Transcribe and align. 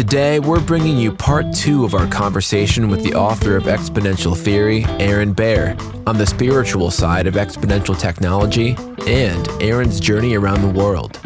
Today, 0.00 0.40
we're 0.40 0.64
bringing 0.64 0.96
you 0.96 1.12
part 1.12 1.52
two 1.52 1.84
of 1.84 1.92
our 1.92 2.06
conversation 2.06 2.88
with 2.88 3.02
the 3.02 3.12
author 3.12 3.54
of 3.54 3.64
Exponential 3.64 4.34
Theory, 4.34 4.86
Aaron 4.98 5.34
Bare, 5.34 5.76
on 6.06 6.16
the 6.16 6.24
spiritual 6.24 6.90
side 6.90 7.26
of 7.26 7.34
exponential 7.34 8.00
technology 8.00 8.74
and 9.06 9.46
Aaron's 9.62 10.00
journey 10.00 10.36
around 10.36 10.62
the 10.62 10.68
world. 10.68 11.20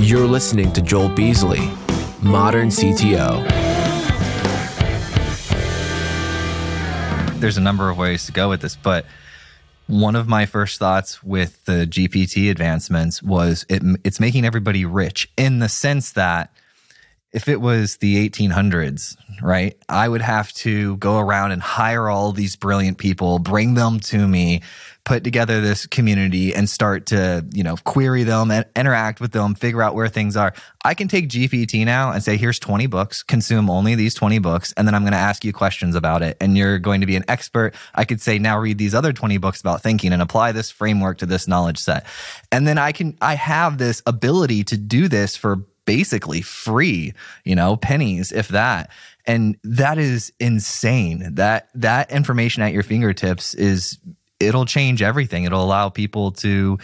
You're 0.00 0.26
listening 0.26 0.72
to 0.72 0.82
Joel 0.82 1.08
Beasley, 1.08 1.70
Modern 2.20 2.70
CTO. 2.70 3.48
There's 7.38 7.58
a 7.58 7.62
number 7.62 7.90
of 7.90 7.96
ways 7.96 8.26
to 8.26 8.32
go 8.32 8.48
with 8.48 8.62
this, 8.62 8.74
but 8.74 9.06
one 9.86 10.16
of 10.16 10.26
my 10.26 10.46
first 10.46 10.80
thoughts 10.80 11.22
with 11.22 11.64
the 11.64 11.86
GPT 11.86 12.50
advancements 12.50 13.22
was 13.22 13.64
it, 13.68 13.82
it's 14.02 14.18
making 14.18 14.44
everybody 14.44 14.84
rich 14.84 15.30
in 15.36 15.60
the 15.60 15.68
sense 15.68 16.10
that 16.10 16.50
if 17.34 17.48
it 17.48 17.60
was 17.60 17.96
the 17.96 18.28
1800s, 18.28 19.16
right, 19.42 19.76
I 19.88 20.08
would 20.08 20.22
have 20.22 20.52
to 20.52 20.96
go 20.98 21.18
around 21.18 21.50
and 21.50 21.60
hire 21.60 22.08
all 22.08 22.30
these 22.30 22.54
brilliant 22.54 22.96
people, 22.98 23.40
bring 23.40 23.74
them 23.74 23.98
to 24.00 24.28
me, 24.28 24.62
put 25.04 25.24
together 25.24 25.60
this 25.60 25.84
community 25.84 26.54
and 26.54 26.70
start 26.70 27.06
to, 27.06 27.44
you 27.52 27.64
know, 27.64 27.76
query 27.82 28.22
them 28.22 28.52
and 28.52 28.64
interact 28.76 29.20
with 29.20 29.32
them, 29.32 29.56
figure 29.56 29.82
out 29.82 29.96
where 29.96 30.06
things 30.06 30.36
are. 30.36 30.54
I 30.84 30.94
can 30.94 31.08
take 31.08 31.28
GPT 31.28 31.84
now 31.84 32.12
and 32.12 32.22
say, 32.22 32.36
here's 32.36 32.60
20 32.60 32.86
books, 32.86 33.24
consume 33.24 33.68
only 33.68 33.96
these 33.96 34.14
20 34.14 34.38
books, 34.38 34.72
and 34.76 34.86
then 34.86 34.94
I'm 34.94 35.02
going 35.02 35.12
to 35.12 35.18
ask 35.18 35.44
you 35.44 35.52
questions 35.52 35.96
about 35.96 36.22
it. 36.22 36.36
And 36.40 36.56
you're 36.56 36.78
going 36.78 37.00
to 37.00 37.06
be 37.06 37.16
an 37.16 37.24
expert. 37.26 37.74
I 37.96 38.04
could 38.04 38.20
say, 38.20 38.38
now 38.38 38.60
read 38.60 38.78
these 38.78 38.94
other 38.94 39.12
20 39.12 39.38
books 39.38 39.60
about 39.60 39.82
thinking 39.82 40.12
and 40.12 40.22
apply 40.22 40.52
this 40.52 40.70
framework 40.70 41.18
to 41.18 41.26
this 41.26 41.48
knowledge 41.48 41.78
set. 41.78 42.06
And 42.52 42.64
then 42.64 42.78
I 42.78 42.92
can, 42.92 43.18
I 43.20 43.34
have 43.34 43.78
this 43.78 44.02
ability 44.06 44.62
to 44.64 44.78
do 44.78 45.08
this 45.08 45.36
for 45.36 45.64
basically 45.84 46.42
free, 46.42 47.12
you 47.44 47.54
know, 47.54 47.76
pennies, 47.76 48.32
if 48.32 48.48
that. 48.48 48.90
And 49.26 49.56
that 49.64 49.98
is 49.98 50.32
insane. 50.38 51.34
That 51.34 51.68
that 51.74 52.10
information 52.10 52.62
at 52.62 52.72
your 52.72 52.82
fingertips 52.82 53.54
is 53.54 53.98
it'll 54.38 54.66
change 54.66 55.02
everything. 55.02 55.44
It'll 55.44 55.64
allow 55.64 55.88
people 55.88 56.32
to 56.32 56.78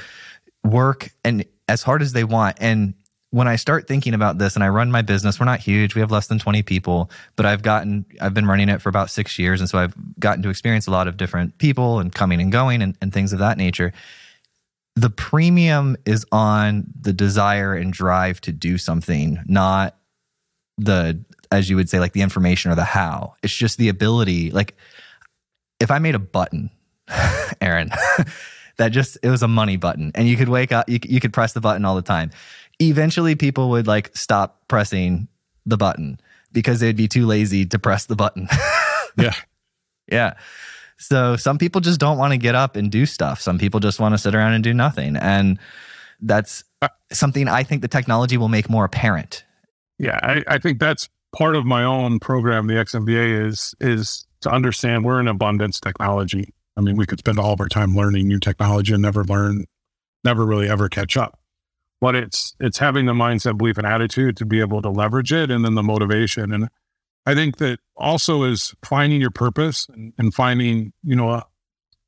work 0.64 1.10
and 1.24 1.44
as 1.68 1.82
hard 1.82 2.02
as 2.02 2.12
they 2.12 2.24
want. 2.24 2.56
And 2.60 2.94
when 3.30 3.46
I 3.46 3.56
start 3.56 3.86
thinking 3.86 4.12
about 4.12 4.38
this 4.38 4.56
and 4.56 4.64
I 4.64 4.68
run 4.68 4.90
my 4.90 5.02
business, 5.02 5.38
we're 5.38 5.46
not 5.46 5.60
huge. 5.60 5.94
We 5.94 6.00
have 6.00 6.10
less 6.10 6.26
than 6.26 6.38
20 6.38 6.62
people, 6.62 7.10
but 7.36 7.46
I've 7.46 7.62
gotten, 7.62 8.04
I've 8.20 8.34
been 8.34 8.46
running 8.46 8.68
it 8.68 8.82
for 8.82 8.88
about 8.88 9.08
six 9.08 9.38
years. 9.38 9.60
And 9.60 9.70
so 9.70 9.78
I've 9.78 9.94
gotten 10.18 10.42
to 10.42 10.48
experience 10.48 10.88
a 10.88 10.90
lot 10.90 11.06
of 11.06 11.16
different 11.16 11.56
people 11.58 12.00
and 12.00 12.12
coming 12.12 12.40
and 12.40 12.50
going 12.50 12.82
and, 12.82 12.98
and 13.00 13.12
things 13.12 13.32
of 13.32 13.38
that 13.38 13.56
nature 13.56 13.92
the 15.00 15.08
premium 15.08 15.96
is 16.04 16.26
on 16.30 16.84
the 17.00 17.14
desire 17.14 17.74
and 17.74 17.90
drive 17.90 18.38
to 18.42 18.52
do 18.52 18.76
something, 18.76 19.42
not 19.46 19.96
the, 20.76 21.24
as 21.50 21.70
you 21.70 21.76
would 21.76 21.88
say, 21.88 21.98
like 21.98 22.12
the 22.12 22.20
information 22.20 22.70
or 22.70 22.74
the 22.74 22.84
how. 22.84 23.34
It's 23.42 23.54
just 23.54 23.78
the 23.78 23.88
ability. 23.88 24.50
Like, 24.50 24.76
if 25.80 25.90
I 25.90 26.00
made 26.00 26.14
a 26.14 26.18
button, 26.18 26.68
Aaron, 27.62 27.90
that 28.76 28.90
just, 28.90 29.16
it 29.22 29.30
was 29.30 29.42
a 29.42 29.48
money 29.48 29.78
button, 29.78 30.12
and 30.14 30.28
you 30.28 30.36
could 30.36 30.50
wake 30.50 30.70
up, 30.70 30.86
you, 30.86 30.98
you 31.02 31.18
could 31.18 31.32
press 31.32 31.54
the 31.54 31.62
button 31.62 31.86
all 31.86 31.96
the 31.96 32.02
time. 32.02 32.30
Eventually, 32.78 33.34
people 33.34 33.70
would 33.70 33.86
like 33.86 34.14
stop 34.14 34.68
pressing 34.68 35.28
the 35.64 35.78
button 35.78 36.20
because 36.52 36.80
they'd 36.80 36.96
be 36.96 37.08
too 37.08 37.24
lazy 37.24 37.64
to 37.64 37.78
press 37.78 38.04
the 38.04 38.16
button. 38.16 38.48
yeah. 39.16 39.34
Yeah. 40.12 40.34
So 41.00 41.34
some 41.36 41.56
people 41.56 41.80
just 41.80 41.98
don't 41.98 42.18
want 42.18 42.32
to 42.32 42.36
get 42.36 42.54
up 42.54 42.76
and 42.76 42.90
do 42.90 43.06
stuff. 43.06 43.40
Some 43.40 43.58
people 43.58 43.80
just 43.80 43.98
want 43.98 44.12
to 44.12 44.18
sit 44.18 44.34
around 44.34 44.52
and 44.52 44.62
do 44.62 44.74
nothing. 44.74 45.16
And 45.16 45.58
that's 46.20 46.62
uh, 46.82 46.88
something 47.10 47.48
I 47.48 47.62
think 47.62 47.80
the 47.80 47.88
technology 47.88 48.36
will 48.36 48.48
make 48.48 48.68
more 48.68 48.84
apparent. 48.84 49.42
Yeah, 49.98 50.18
I, 50.22 50.44
I 50.46 50.58
think 50.58 50.78
that's 50.78 51.08
part 51.34 51.56
of 51.56 51.64
my 51.64 51.84
own 51.84 52.18
program, 52.20 52.66
the 52.66 52.74
XMBA, 52.74 53.46
is 53.46 53.74
is 53.80 54.26
to 54.42 54.50
understand 54.50 55.04
we're 55.04 55.20
in 55.20 55.28
abundance 55.28 55.80
technology. 55.80 56.52
I 56.76 56.82
mean, 56.82 56.96
we 56.96 57.06
could 57.06 57.18
spend 57.18 57.38
all 57.38 57.54
of 57.54 57.60
our 57.60 57.68
time 57.68 57.94
learning 57.94 58.28
new 58.28 58.38
technology 58.38 58.92
and 58.92 59.02
never 59.02 59.24
learn, 59.24 59.64
never 60.22 60.44
really 60.44 60.68
ever 60.68 60.90
catch 60.90 61.16
up. 61.16 61.38
But 62.02 62.14
it's 62.14 62.54
it's 62.60 62.78
having 62.78 63.06
the 63.06 63.14
mindset, 63.14 63.56
belief, 63.56 63.78
and 63.78 63.86
attitude 63.86 64.36
to 64.36 64.44
be 64.44 64.60
able 64.60 64.82
to 64.82 64.90
leverage 64.90 65.32
it, 65.32 65.50
and 65.50 65.64
then 65.64 65.76
the 65.76 65.82
motivation. 65.82 66.52
And 66.52 66.68
I 67.26 67.34
think 67.34 67.58
that 67.58 67.78
also 67.96 68.44
is 68.44 68.74
finding 68.82 69.20
your 69.20 69.30
purpose 69.30 69.86
and, 69.88 70.12
and 70.18 70.34
finding, 70.34 70.92
you 71.02 71.14
know, 71.14 71.30
uh, 71.30 71.42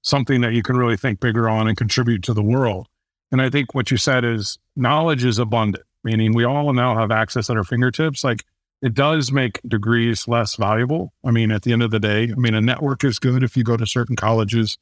something 0.03 0.41
that 0.41 0.53
you 0.53 0.62
can 0.62 0.77
really 0.77 0.97
think 0.97 1.21
bigger 1.21 1.49
on 1.49 1.69
and 1.69 1.77
contribute 1.77 2.23
to 2.25 2.34
the 2.34 2.43
world. 2.43 2.89
And 3.31 3.41
I 3.41 3.50
think 3.50 3.75
what 3.75 3.91
you 3.91 3.97
said 3.97 4.25
is 4.25 4.59
knowledge 4.75 5.25
is 5.25 5.39
abundant, 5.39 5.84
meaning 6.03 6.34
we 6.34 6.45
all 6.45 6.73
now 6.73 6.97
have 6.97 7.11
access 7.11 7.49
at 7.49 7.56
our 7.56 7.65
fingertips. 7.65 8.25
Like 8.25 8.45
it 8.81 8.95
does 8.95 9.31
make 9.31 9.61
degrees 9.67 10.27
less 10.27 10.56
valuable. 10.56 11.12
I 11.25 11.31
mean, 11.31 11.53
at 11.53 11.62
the 11.62 11.73
end 11.73 11.83
of 11.83 11.91
the 11.91 12.00
day, 12.00 12.25
I 12.25 12.34
mean, 12.34 12.55
a 12.55 12.61
network 12.61 13.05
is 13.05 13.19
good 13.19 13.43
if 13.43 13.56
you 13.56 13.62
go 13.62 13.77
to 13.77 13.87
certain 13.87 14.17
colleges, 14.17 14.77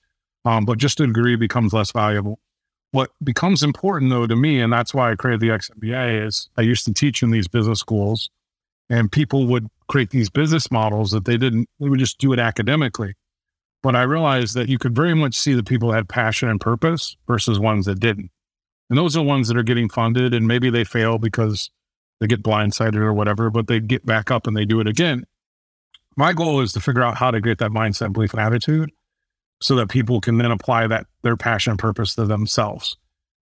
um, 0.44 0.64
but 0.64 0.78
just 0.78 1.00
a 1.00 1.06
degree 1.06 1.36
becomes 1.36 1.72
less 1.72 1.92
valuable. 1.92 2.38
What 2.92 3.10
becomes 3.22 3.62
important 3.62 4.10
though 4.10 4.26
to 4.26 4.34
me, 4.34 4.60
and 4.60 4.72
that's 4.72 4.94
why 4.94 5.12
I 5.12 5.16
created 5.16 5.41
the 5.41 5.50
XMBA, 5.50 6.26
is 6.26 6.48
I 6.56 6.62
used 6.62 6.84
to 6.86 6.94
teach 6.94 7.22
in 7.22 7.30
these 7.30 7.47
business 7.47 7.78
schools 7.78 8.30
and 8.88 9.10
people 9.10 9.47
would 9.47 9.68
create 9.90 10.10
these 10.10 10.30
business 10.30 10.70
models 10.70 11.10
that 11.10 11.24
they 11.24 11.36
didn't, 11.36 11.68
they 11.80 11.88
would 11.88 11.98
just 11.98 12.18
do 12.18 12.32
it 12.32 12.38
academically. 12.38 13.14
But 13.82 13.96
I 13.96 14.02
realized 14.02 14.54
that 14.54 14.68
you 14.68 14.78
could 14.78 14.94
very 14.94 15.14
much 15.14 15.34
see 15.34 15.52
the 15.52 15.64
people 15.64 15.88
that 15.88 15.96
had 15.96 16.08
passion 16.08 16.48
and 16.48 16.60
purpose 16.60 17.16
versus 17.26 17.58
ones 17.58 17.86
that 17.86 17.98
didn't. 17.98 18.30
And 18.88 18.96
those 18.96 19.16
are 19.16 19.22
ones 19.22 19.48
that 19.48 19.56
are 19.56 19.64
getting 19.64 19.88
funded 19.88 20.32
and 20.32 20.46
maybe 20.46 20.70
they 20.70 20.84
fail 20.84 21.18
because 21.18 21.70
they 22.20 22.26
get 22.26 22.42
blindsided 22.42 22.96
or 22.96 23.12
whatever, 23.12 23.50
but 23.50 23.66
they 23.66 23.80
get 23.80 24.06
back 24.06 24.30
up 24.30 24.46
and 24.46 24.56
they 24.56 24.64
do 24.64 24.80
it 24.80 24.86
again. 24.86 25.24
My 26.16 26.32
goal 26.32 26.60
is 26.60 26.72
to 26.74 26.80
figure 26.80 27.02
out 27.02 27.16
how 27.16 27.30
to 27.30 27.40
get 27.40 27.58
that 27.58 27.70
mindset, 27.70 28.12
belief, 28.12 28.32
and 28.32 28.40
attitude 28.40 28.90
so 29.60 29.74
that 29.76 29.88
people 29.88 30.20
can 30.20 30.38
then 30.38 30.50
apply 30.50 30.86
that 30.86 31.06
their 31.22 31.36
passion 31.36 31.72
and 31.72 31.78
purpose 31.78 32.14
to 32.14 32.26
themselves. 32.26 32.96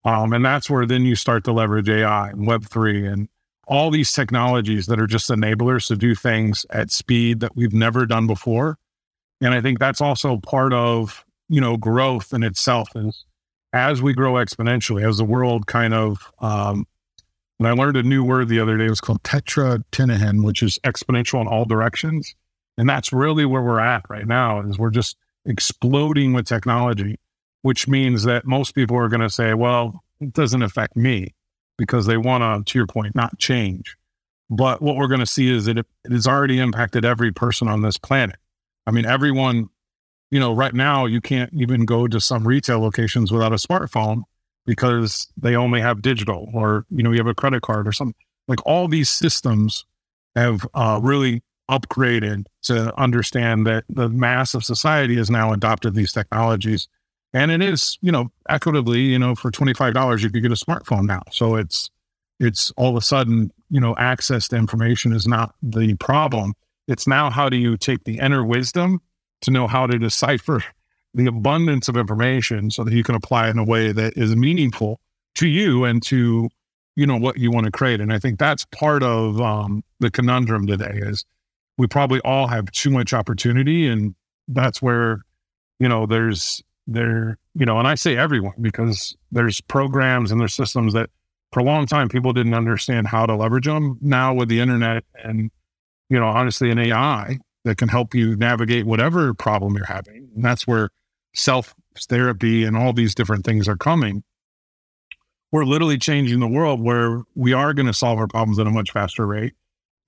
Um, 0.05 0.33
and 0.33 0.45
that's 0.45 0.71
where 0.71 0.87
then 0.87 1.05
you 1.05 1.17
start 1.17 1.45
to 1.45 1.53
leverage 1.53 1.89
AI 1.89 2.29
and 2.29 2.47
Web3 2.47 3.13
and 3.13 3.29
all 3.67 3.91
these 3.91 4.13
technologies 4.13 4.87
that 4.87 5.01
are 5.01 5.07
just 5.07 5.29
enablers 5.29 5.89
to 5.89 5.97
do 5.97 6.15
things 6.15 6.65
at 6.71 6.91
speed 6.91 7.41
that 7.41 7.57
we've 7.57 7.73
never 7.73 8.07
done 8.07 8.27
before. 8.27 8.79
And 9.41 9.53
I 9.53 9.61
think 9.61 9.79
that's 9.79 10.01
also 10.01 10.39
part 10.39 10.73
of, 10.73 11.25
you 11.49 11.61
know, 11.61 11.77
growth 11.77 12.33
in 12.33 12.43
itself 12.43 12.89
is 12.95 13.25
as 13.73 14.01
we 14.01 14.15
grow 14.15 14.35
exponentially, 14.35 15.07
as 15.07 15.19
the 15.19 15.25
world 15.25 15.67
kind 15.67 15.93
of, 15.93 16.33
um, 16.41 16.87
and 17.59 17.67
I 17.67 17.73
learned 17.73 17.97
a 17.97 18.03
new 18.03 18.23
word 18.23 18.49
the 18.49 18.61
other 18.61 18.77
day, 18.77 18.87
it 18.87 18.91
was 18.91 19.01
called 19.01 19.25
tetragrammaton, 19.25 20.43
which 20.43 20.63
is 20.63 20.79
exponential 20.85 21.41
in 21.41 21.47
all 21.47 21.65
directions. 21.65 22.35
And 22.79 22.89
that's 22.89 23.13
really 23.13 23.47
where 23.47 23.63
we're 23.63 23.81
at 23.81 24.05
right 24.09 24.27
now 24.27 24.61
is 24.61 24.79
we're 24.79 24.91
just 24.91 25.17
exploding 25.45 26.35
with 26.35 26.47
technology, 26.47 27.19
which 27.63 27.89
means 27.89 28.25
that 28.25 28.47
most 28.47 28.75
people 28.75 28.97
are 28.97 29.09
going 29.09 29.23
to 29.23 29.31
say, 29.31 29.55
well, 29.55 30.05
it 30.21 30.33
doesn't 30.33 30.63
affect 30.63 30.97
me 30.97 31.35
because 31.79 32.07
they 32.07 32.17
want 32.17 32.43
to, 32.67 32.73
to 32.73 32.79
your 32.79 32.87
point, 32.87 33.15
not 33.15 33.39
change. 33.39 33.97
But 34.49 34.81
what 34.81 34.97
we're 34.97 35.09
going 35.09 35.21
to 35.21 35.27
see 35.27 35.51
is 35.51 35.65
that 35.65 35.79
it, 35.79 35.87
it 36.05 36.13
has 36.13 36.27
already 36.27 36.59
impacted 36.59 37.05
every 37.05 37.33
person 37.33 37.69
on 37.69 37.83
this 37.83 37.99
planet. 37.99 38.37
I 38.87 38.93
mean, 38.93 39.05
everyone, 39.05 39.69
you 40.31 40.39
know, 40.39 40.53
right 40.53 40.75
now 40.75 41.07
you 41.07 41.21
can't 41.21 41.53
even 41.53 41.85
go 41.85 42.07
to 42.07 42.21
some 42.21 42.47
retail 42.47 42.81
locations 42.81 43.33
without 43.33 43.53
a 43.53 43.57
smartphone 43.57 44.23
because 44.65 45.29
they 45.37 45.57
only 45.57 45.81
have 45.81 46.03
digital 46.03 46.49
or, 46.55 46.87
you 46.91 47.03
know, 47.03 47.11
you 47.11 47.19
have 47.19 47.27
a 47.27 47.35
credit 47.35 47.63
card 47.63 47.89
or 47.89 47.93
something. 47.93 48.15
Like 48.49 48.65
all 48.65 48.87
these 48.87 49.09
systems 49.09 49.85
have 50.37 50.67
uh, 50.75 51.01
really 51.03 51.43
upgraded 51.71 52.47
to 52.63 52.97
understand 53.01 53.67
that 53.67 53.85
the 53.89 54.09
mass 54.09 54.55
of 54.55 54.65
society 54.65 55.17
has 55.17 55.31
now 55.31 55.53
adopted 55.53 55.95
these 55.95 56.13
technologies 56.13 56.89
and 57.33 57.51
it 57.51 57.63
is 57.63 57.99
you 58.01 58.13
know 58.13 58.31
equitably 58.49 59.01
you 59.01 59.19
know 59.19 59.35
for 59.35 59.51
$25 59.51 60.23
you 60.23 60.31
could 60.31 60.43
get 60.43 60.53
a 60.53 60.55
smartphone 60.55 61.07
now. 61.07 61.23
So 61.31 61.57
it's 61.57 61.91
it's 62.39 62.71
all 62.73 62.91
of 62.91 62.97
a 62.97 63.01
sudden 63.01 63.51
you 63.71 63.81
know 63.81 63.95
access 63.97 64.49
to 64.49 64.57
information 64.57 65.13
is 65.13 65.27
not 65.27 65.55
the 65.63 65.95
problem. 65.95 66.55
It's 66.89 67.07
now 67.07 67.31
how 67.31 67.49
do 67.49 67.57
you 67.57 67.77
take 67.77 68.05
the 68.05 68.19
inner 68.19 68.45
wisdom 68.45 69.01
to 69.43 69.51
know 69.51 69.67
how 69.67 69.87
to 69.87 69.99
decipher 69.99 70.63
the 71.15 71.27
abundance 71.27 71.89
of 71.89 71.97
information 71.97 72.71
so 72.71 72.85
that 72.85 72.93
you 72.93 73.03
can 73.03 73.15
apply 73.15 73.49
it 73.49 73.51
in 73.51 73.59
a 73.59 73.65
way 73.65 73.91
that 73.91 74.17
is 74.17 74.37
meaningful 74.37 75.01
to 75.35 75.49
you 75.49 75.85
and 75.85 76.03
to 76.03 76.49
you 76.95 77.07
know 77.07 77.17
what 77.17 77.39
you 77.39 77.51
want 77.51 77.67
to 77.67 77.73
create. 77.73 78.01
And 78.01 78.13
i 78.13 78.19
think 78.19 78.39
that's 78.39 78.65
part 78.67 79.03
of 79.03 79.41
um, 79.41 79.83
the 80.01 80.11
conundrum 80.11 80.67
today 80.67 80.93
is 80.95 81.25
we 81.79 81.87
probably 81.87 82.21
all 82.21 82.47
have 82.47 82.71
too 82.71 82.91
much 82.91 83.13
opportunity 83.13 83.87
and 83.87 84.15
that's 84.49 84.81
where 84.81 85.21
you 85.79 85.89
know 85.89 86.07
there's 86.07 86.63
there, 86.87 87.39
you 87.55 87.67
know, 87.67 87.79
and 87.79 87.89
I 87.89 87.95
say 87.95 88.17
everyone 88.17 88.55
because 88.61 89.17
there's 89.33 89.61
programs 89.61 90.31
and 90.31 90.41
there's 90.41 90.55
systems 90.55 90.93
that 90.95 91.11
for 91.53 91.61
a 91.61 91.65
long 91.65 91.87
time 91.87 92.09
people 92.09 92.33
didn't 92.33 92.55
understand 92.55 93.09
how 93.09 93.27
to 93.27 93.35
leverage 93.35 93.67
them. 93.67 93.99
Now 94.01 94.35
with 94.35 94.49
the 94.49 94.61
internet 94.61 95.05
and, 95.23 95.51
you 96.09 96.19
know, 96.19 96.27
honestly, 96.27 96.71
an 96.71 96.79
AI 96.79 97.39
that 97.65 97.79
can 97.79 97.89
help 97.89 98.15
you 98.15 98.37
navigate 98.37 98.87
whatever 98.87 99.35
problem 99.35 99.75
you're 99.75 99.87
having. 99.87 100.29
And 100.35 100.45
that's 100.45 100.67
where 100.67 100.91
self 101.35 101.75
therapy 102.09 102.65
and 102.65 102.77
all 102.77 102.93
these 102.93 103.15
different 103.15 103.45
things 103.45 103.69
are 103.69 103.77
coming. 103.77 104.23
We're 105.53 105.65
literally 105.65 105.99
changing 105.99 106.41
the 106.41 106.49
world 106.49 106.81
where 106.81 107.23
we 107.35 107.53
are 107.53 107.73
going 107.73 107.87
to 107.87 107.93
solve 107.93 108.19
our 108.19 108.27
problems 108.27 108.59
at 108.59 108.67
a 108.67 108.71
much 108.71 108.93
faster 108.93 109.27
rate. 109.27 109.55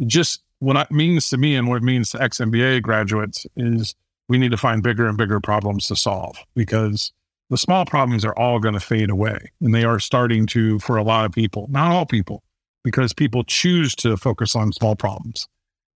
Just 0.06 0.42
what 0.58 0.76
it 0.76 0.90
means 0.90 1.30
to 1.30 1.36
me 1.36 1.54
and 1.54 1.68
what 1.68 1.76
it 1.76 1.82
means 1.82 2.10
to 2.10 2.18
XMBA 2.18 2.82
graduates 2.82 3.46
is 3.56 3.94
we 4.28 4.38
need 4.38 4.50
to 4.50 4.56
find 4.56 4.82
bigger 4.82 5.08
and 5.08 5.16
bigger 5.16 5.40
problems 5.40 5.86
to 5.88 5.96
solve 5.96 6.36
because 6.54 7.12
the 7.50 7.58
small 7.58 7.84
problems 7.84 8.24
are 8.24 8.38
all 8.38 8.58
going 8.58 8.74
to 8.74 8.80
fade 8.80 9.10
away. 9.10 9.38
And 9.60 9.74
they 9.74 9.84
are 9.84 9.98
starting 9.98 10.46
to 10.48 10.78
for 10.80 10.96
a 10.96 11.02
lot 11.02 11.24
of 11.24 11.32
people, 11.32 11.66
not 11.70 11.90
all 11.90 12.06
people, 12.06 12.42
because 12.84 13.12
people 13.12 13.42
choose 13.44 13.94
to 13.96 14.16
focus 14.16 14.54
on 14.54 14.72
small 14.72 14.96
problems. 14.96 15.48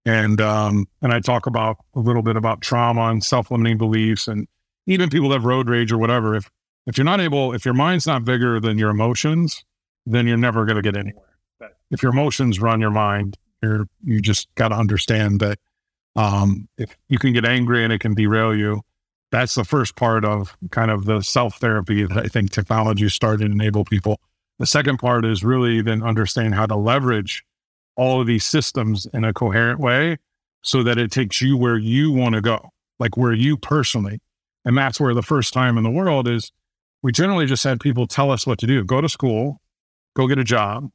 And 0.05 0.41
um, 0.41 0.89
and 1.01 1.13
I 1.13 1.21
talk 1.21 1.47
about 1.47 1.77
a 1.95 2.01
little 2.01 2.23
bit 2.23 2.37
about 2.37 2.61
trauma 2.61 3.03
and 3.03 3.23
self-limiting 3.23 3.79
beliefs 3.79 4.27
and 4.27 4.49
even 4.87 5.11
people 5.11 5.29
that 5.29 5.37
have 5.37 5.45
road 5.45 5.69
rage 5.69 5.93
or 5.93 5.99
whatever. 5.99 6.35
If 6.35 6.51
if 6.87 6.99
you're 6.99 7.05
not 7.05 7.21
able, 7.21 7.53
if 7.53 7.65
your 7.65 7.75
mind's 7.75 8.07
not 8.07 8.25
bigger 8.25 8.59
than 8.59 8.79
your 8.79 8.91
emotions, 8.91 9.65
then 10.05 10.27
you're 10.27 10.37
never 10.37 10.65
going 10.65 10.77
to 10.77 10.83
get 10.83 10.97
anywhere. 10.97 11.29
If 11.93 12.03
your 12.03 12.11
emotions 12.11 12.59
run 12.59 12.81
your 12.81 12.91
mind, 12.91 13.37
you're 13.63 13.87
you 14.03 14.21
just 14.21 14.53
got 14.57 14.69
to 14.69 14.75
understand 14.75 15.39
that 15.41 15.59
um, 16.17 16.69
if 16.77 16.97
you 17.09 17.19
can 17.19 17.33
get 17.33 17.45
angry 17.45 17.85
and 17.85 17.93
it 17.93 18.01
can 18.01 18.15
derail 18.15 18.55
you, 18.55 18.83
that's 19.31 19.55
the 19.55 19.65
first 19.65 19.97
part 19.97 20.25
of 20.25 20.57
kind 20.71 20.91
of 20.91 21.07
the 21.07 21.23
self 21.23 21.57
therapy 21.57 22.05
that 22.05 22.19
I 22.19 22.29
think 22.29 22.51
technology 22.51 23.09
started 23.09 23.47
to 23.47 23.53
enable 23.53 23.85
people. 23.85 24.21
The 24.59 24.67
second 24.67 24.99
part 24.99 25.25
is 25.25 25.43
really 25.43 25.81
then 25.81 26.03
understand 26.03 26.55
how 26.55 26.67
to 26.67 26.77
leverage 26.77 27.45
all 27.97 28.21
of 28.21 28.27
these 28.27 28.45
systems 28.45 29.07
in 29.13 29.25
a 29.25 29.33
coherent 29.33 29.81
way 29.81 30.19
so 30.63 30.83
that 30.83 30.99
it 30.99 31.11
takes 31.11 31.41
you 31.41 31.57
where 31.57 31.77
you 31.77 32.13
want 32.13 32.35
to 32.35 32.41
go, 32.41 32.71
like 32.99 33.17
where 33.17 33.33
you 33.33 33.57
personally. 33.57 34.21
And 34.65 34.77
that's 34.77 35.01
where 35.01 35.15
the 35.15 35.23
first 35.23 35.53
time 35.53 35.77
in 35.77 35.83
the 35.83 35.91
world 35.91 36.29
is 36.29 36.53
we 37.03 37.11
generally 37.11 37.47
just 37.47 37.65
had 37.65 37.81
people 37.81 38.07
tell 38.07 38.31
us 38.31 38.47
what 38.47 38.59
to 38.61 38.67
do 38.67 38.85
go 38.85 39.01
to 39.01 39.09
school, 39.09 39.61
go 40.15 40.29
get 40.29 40.39
a 40.39 40.45
job, 40.45 40.91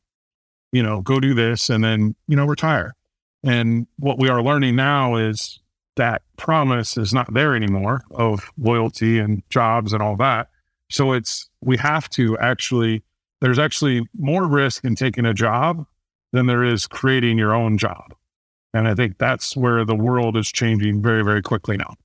you 0.71 0.81
know, 0.81 1.01
go 1.01 1.19
do 1.19 1.33
this, 1.33 1.69
and 1.69 1.83
then, 1.83 2.15
you 2.27 2.35
know, 2.35 2.45
retire. 2.45 2.93
And 3.43 3.87
what 3.97 4.19
we 4.19 4.29
are 4.29 4.41
learning 4.41 4.75
now 4.75 5.15
is 5.15 5.59
that 5.95 6.21
promise 6.37 6.97
is 6.97 7.13
not 7.13 7.33
there 7.33 7.55
anymore 7.55 8.03
of 8.11 8.51
loyalty 8.57 9.19
and 9.19 9.43
jobs 9.49 9.93
and 9.93 10.01
all 10.01 10.15
that. 10.17 10.49
So 10.89 11.11
it's, 11.13 11.49
we 11.61 11.77
have 11.77 12.09
to 12.11 12.37
actually, 12.37 13.03
there's 13.41 13.59
actually 13.59 14.07
more 14.17 14.47
risk 14.47 14.85
in 14.85 14.95
taking 14.95 15.25
a 15.25 15.33
job 15.33 15.85
than 16.31 16.45
there 16.45 16.63
is 16.63 16.87
creating 16.87 17.37
your 17.37 17.53
own 17.53 17.77
job. 17.77 18.13
And 18.73 18.87
I 18.87 18.95
think 18.95 19.17
that's 19.17 19.55
where 19.55 19.83
the 19.85 19.95
world 19.95 20.37
is 20.37 20.51
changing 20.51 21.01
very, 21.01 21.23
very 21.23 21.41
quickly 21.41 21.77
now. 21.77 21.95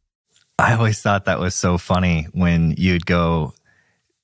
I 0.58 0.75
always 0.75 1.00
thought 1.00 1.25
that 1.25 1.40
was 1.40 1.55
so 1.55 1.76
funny 1.76 2.29
when 2.32 2.75
you'd 2.76 3.06
go 3.06 3.55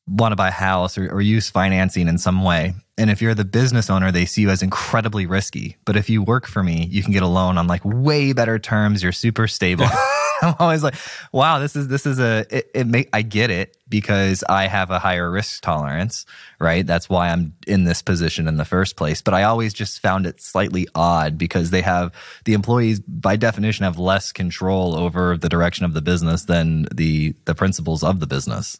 want 0.06 0.32
to 0.32 0.36
buy 0.36 0.48
a 0.48 0.52
house 0.52 0.96
or, 0.96 1.08
or 1.10 1.20
use 1.20 1.50
financing 1.50 2.08
in 2.08 2.16
some 2.18 2.42
way. 2.42 2.74
And 2.98 3.10
if 3.10 3.22
you're 3.22 3.34
the 3.34 3.44
business 3.44 3.88
owner, 3.88 4.12
they 4.12 4.26
see 4.26 4.42
you 4.42 4.50
as 4.50 4.62
incredibly 4.62 5.24
risky. 5.24 5.76
But 5.84 5.96
if 5.96 6.10
you 6.10 6.22
work 6.22 6.46
for 6.46 6.62
me, 6.62 6.86
you 6.90 7.02
can 7.02 7.12
get 7.12 7.22
a 7.22 7.28
loan 7.28 7.56
on 7.56 7.66
like 7.66 7.82
way 7.84 8.34
better 8.34 8.58
terms. 8.58 9.02
You're 9.02 9.12
super 9.12 9.48
stable. 9.48 9.86
I'm 10.42 10.54
always 10.58 10.82
like, 10.82 10.94
wow, 11.32 11.58
this 11.58 11.74
is 11.74 11.88
this 11.88 12.06
is 12.06 12.18
a 12.18 12.46
it, 12.50 12.70
it 12.74 12.86
make 12.86 13.08
I 13.12 13.22
get 13.22 13.50
it 13.50 13.76
because 13.88 14.44
I 14.48 14.66
have 14.66 14.90
a 14.90 14.98
higher 14.98 15.30
risk 15.30 15.62
tolerance, 15.62 16.26
right? 16.60 16.86
That's 16.86 17.08
why 17.08 17.30
I'm 17.30 17.54
in 17.66 17.84
this 17.84 18.02
position 18.02 18.46
in 18.46 18.56
the 18.56 18.64
first 18.64 18.96
place. 18.96 19.22
But 19.22 19.34
I 19.34 19.44
always 19.44 19.72
just 19.72 20.00
found 20.00 20.26
it 20.26 20.40
slightly 20.40 20.86
odd 20.94 21.38
because 21.38 21.70
they 21.70 21.82
have 21.82 22.12
the 22.44 22.54
employees 22.54 23.00
by 23.00 23.36
definition 23.36 23.84
have 23.84 23.98
less 23.98 24.32
control 24.32 24.94
over 24.94 25.36
the 25.36 25.48
direction 25.48 25.84
of 25.84 25.94
the 25.94 26.02
business 26.02 26.44
than 26.44 26.86
the 26.94 27.34
the 27.44 27.54
principals 27.54 28.04
of 28.04 28.20
the 28.20 28.26
business. 28.26 28.78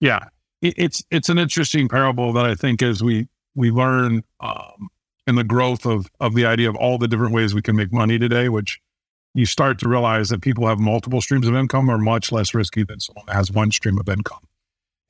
Yeah, 0.00 0.20
it's 0.60 1.02
it's 1.10 1.28
an 1.28 1.38
interesting 1.38 1.88
parable 1.88 2.32
that 2.34 2.44
I 2.44 2.54
think 2.54 2.82
as 2.82 3.02
we 3.02 3.28
we 3.54 3.70
learn 3.70 4.22
um, 4.40 4.88
in 5.26 5.36
the 5.36 5.44
growth 5.44 5.86
of 5.86 6.10
of 6.20 6.34
the 6.34 6.46
idea 6.46 6.68
of 6.68 6.76
all 6.76 6.98
the 6.98 7.08
different 7.08 7.32
ways 7.32 7.54
we 7.54 7.62
can 7.62 7.76
make 7.76 7.92
money 7.92 8.18
today, 8.18 8.48
which 8.48 8.80
you 9.34 9.46
start 9.46 9.78
to 9.80 9.88
realize 9.88 10.28
that 10.28 10.40
people 10.40 10.66
have 10.66 10.78
multiple 10.78 11.20
streams 11.20 11.46
of 11.46 11.54
income 11.54 11.90
are 11.90 11.98
much 11.98 12.30
less 12.30 12.54
risky 12.54 12.84
than 12.84 13.00
someone 13.00 13.24
that 13.26 13.34
has 13.34 13.50
one 13.50 13.70
stream 13.70 13.98
of 13.98 14.08
income. 14.08 14.42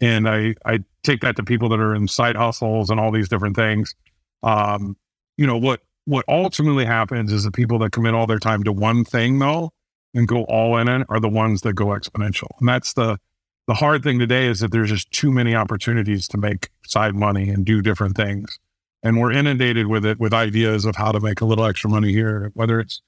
And 0.01 0.29
I 0.29 0.55
I 0.65 0.81
take 1.03 1.21
that 1.21 1.37
to 1.37 1.43
people 1.43 1.69
that 1.71 1.81
are 1.81 1.95
in 1.95 2.09
side 2.09 2.37
hustles 2.37 2.91
and 2.91 2.99
all 2.99 3.11
these 3.11 3.29
different 3.29 3.57
things. 3.57 3.95
Um, 4.43 4.97
you 5.37 5.47
know 5.47 5.59
what 5.59 5.81
what 6.07 6.25
ultimately 6.29 6.85
happens 6.85 7.33
is 7.33 7.45
the 7.45 7.51
people 7.51 7.79
that 7.79 7.93
commit 7.93 8.15
all 8.15 8.27
their 8.27 8.39
time 8.39 8.63
to 8.65 8.73
one 8.73 9.05
thing 9.05 9.39
though 9.39 9.73
and 10.15 10.29
go 10.29 10.45
all 10.45 10.77
in 10.77 10.89
it 10.89 11.07
are 11.09 11.21
the 11.21 11.29
ones 11.29 11.63
that 11.63 11.75
go 11.75 11.87
exponential. 11.87 12.49
And 12.61 12.69
that's 12.69 12.93
the 12.93 13.19
the 13.67 13.75
hard 13.75 14.03
thing 14.03 14.19
today 14.19 14.47
is 14.47 14.61
that 14.61 14.73
there's 14.73 14.91
just 14.91 15.11
too 15.11 15.31
many 15.31 15.55
opportunities 15.55 16.29
to 16.29 16.39
make 16.39 16.71
side 16.87 17.15
money 17.15 17.49
and 17.49 17.65
do 17.65 17.81
different 17.81 18.17
things. 18.17 18.59
And 19.03 19.19
we're 19.19 19.33
inundated 19.33 19.87
with 19.87 20.05
it 20.05 20.19
with 20.19 20.33
ideas 20.33 20.85
of 20.85 20.97
how 20.97 21.13
to 21.13 21.21
make 21.21 21.41
a 21.41 21.45
little 21.45 21.65
extra 21.65 21.91
money 21.91 22.13
here, 22.13 22.51
whether 22.55 22.81
it's 22.81 23.03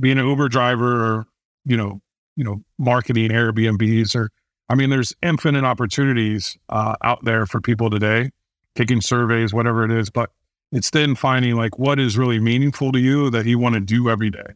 being 0.00 0.18
an 0.18 0.26
Uber 0.26 0.48
driver 0.48 1.04
or, 1.04 1.26
you 1.64 1.76
know, 1.76 2.00
you 2.36 2.44
know, 2.44 2.62
marketing 2.78 3.30
Airbnbs 3.30 4.14
or 4.14 4.30
I 4.68 4.74
mean, 4.74 4.90
there's 4.90 5.14
infinite 5.22 5.64
opportunities 5.64 6.56
uh, 6.68 6.94
out 7.02 7.24
there 7.24 7.46
for 7.46 7.60
people 7.60 7.88
today, 7.88 8.30
taking 8.74 9.00
surveys, 9.00 9.54
whatever 9.54 9.84
it 9.84 9.90
is. 9.90 10.10
But 10.10 10.30
it's 10.72 10.90
then 10.90 11.14
finding 11.14 11.56
like 11.56 11.78
what 11.78 11.98
is 11.98 12.18
really 12.18 12.38
meaningful 12.38 12.92
to 12.92 12.98
you 12.98 13.30
that 13.30 13.46
you 13.46 13.58
want 13.58 13.74
to 13.74 13.80
do 13.80 14.10
every 14.10 14.30
day. 14.30 14.52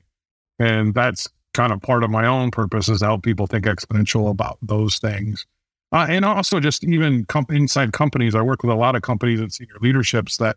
And 0.59 0.95
that's 0.95 1.29
kind 1.55 1.73
of 1.73 1.81
part 1.83 2.05
of 2.05 2.11
my 2.11 2.27
own 2.27 2.51
purpose 2.51 2.89
is 2.89 3.01
to 3.01 3.07
help 3.07 3.23
people 3.23 3.47
think 3.47 3.65
exponential 3.65 4.31
about 4.31 4.59
those 4.63 4.99
things. 4.99 5.47
Uh, 5.93 6.07
and 6.09 6.25
also 6.25 6.59
just 6.59 6.85
even 6.85 7.25
comp- 7.27 7.53
inside 7.53 7.93
companies, 7.93 8.35
I 8.35 8.41
work 8.41 8.63
with 8.63 8.73
a 8.73 8.77
lot 8.77 8.97
of 8.97 9.03
companies 9.03 9.41
and 9.41 9.53
senior 9.53 9.75
leaderships 9.81 10.39
that 10.39 10.57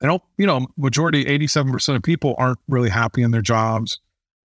they 0.00 0.06
don't, 0.06 0.22
you 0.36 0.46
know, 0.46 0.68
majority, 0.76 1.24
87% 1.24 1.96
of 1.96 2.02
people 2.02 2.36
aren't 2.38 2.60
really 2.68 2.90
happy 2.90 3.22
in 3.22 3.32
their 3.32 3.42
jobs. 3.42 3.98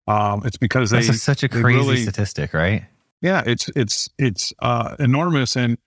Um, 0.07 0.42
it's 0.44 0.57
because 0.57 0.89
they, 0.89 1.01
That's 1.01 1.21
such 1.21 1.44
a 1.44 1.50
crazy 1.50 1.77
really, 1.77 1.98
statistic, 1.98 2.54
right? 2.54 2.86
Yeah, 3.21 3.44
it's, 3.45 3.69
it's, 3.75 4.09
it's, 4.18 4.51
uh, 4.59 4.95
enormous. 4.98 5.56
And 5.56 5.77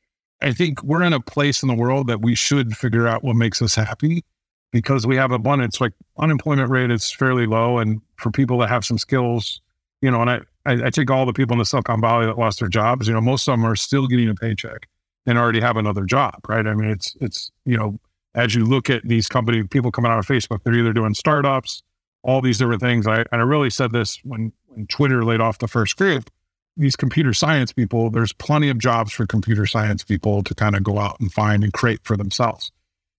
I 0.41 0.53
think 0.53 0.83
we're 0.85 1.03
in 1.03 1.13
a 1.13 1.21
place 1.21 1.63
in 1.63 1.69
the 1.69 1.75
world 1.75 2.07
that 2.07 2.23
we 2.23 2.37
should 2.37 2.77
figure 2.77 3.09
out 3.09 3.25
what 3.25 3.35
makes 3.35 3.61
us 3.61 3.75
happy 3.75 4.25
because 4.73 5.07
we 5.07 5.17
have 5.17 5.33
abundance. 5.33 5.81
Like 5.81 5.93
unemployment 6.19 6.71
rate 6.71 6.91
is 6.91 7.11
fairly 7.11 7.47
low, 7.47 7.79
and 7.79 8.01
for 8.17 8.31
people 8.31 8.59
that 8.59 8.69
have 8.69 8.85
some 8.85 8.99
skills, 8.99 9.61
you 10.01 10.11
know, 10.11 10.21
and 10.21 10.31
I, 10.31 10.41
I, 10.65 10.87
I 10.87 10.91
take 10.91 11.11
all 11.11 11.27
the 11.27 11.33
people 11.33 11.55
in 11.55 11.59
the 11.59 11.65
Silicon 11.65 12.01
Valley 12.01 12.27
that 12.27 12.39
lost 12.39 12.61
their 12.61 12.69
jobs. 12.69 13.09
You 13.09 13.15
know, 13.15 13.21
most 13.21 13.49
of 13.49 13.53
them 13.53 13.65
are 13.65 13.77
still 13.77 14.07
getting 14.07 14.29
a 14.29 14.35
paycheck 14.35 14.89
and 15.27 15.39
already 15.39 15.61
have 15.61 15.77
another 15.77 16.05
job, 16.05 16.41
right? 16.49 16.67
I 16.67 16.75
mean, 16.75 16.91
it's 16.91 17.17
it's 17.21 17.51
you 17.65 17.77
know, 17.77 17.99
as 18.35 18.55
you 18.55 18.65
look 18.65 18.91
at 18.91 19.03
these 19.07 19.29
company 19.29 19.63
people 19.65 19.91
coming 19.91 20.11
out 20.11 20.19
of 20.19 20.27
Facebook, 20.27 20.63
they're 20.63 20.75
either 20.75 20.93
doing 20.93 21.15
startups, 21.15 21.83
all 22.23 22.41
these 22.41 22.59
different 22.59 22.83
things. 22.83 23.07
I 23.07 23.21
and 23.21 23.41
I 23.41 23.45
really 23.45 23.71
said 23.71 23.93
this 23.93 24.19
when 24.25 24.53
when 24.67 24.87
Twitter 24.87 25.25
laid 25.25 25.41
off 25.41 25.59
the 25.59 25.69
first 25.69 25.97
group. 25.97 26.31
These 26.79 26.95
computer 26.95 27.33
science 27.33 27.73
people, 27.73 28.11
there's 28.11 28.35
plenty 28.35 28.69
of 28.69 28.79
jobs 28.79 29.11
for 29.11 29.27
computer 29.27 29.65
science 29.65 30.05
people 30.05 30.43
to 30.43 30.55
kind 30.55 30.77
of 30.77 30.83
go 30.83 30.99
out 30.99 31.19
and 31.21 31.33
find 31.33 31.65
and 31.65 31.73
create 31.73 32.01
for 32.05 32.19
themselves. 32.19 32.71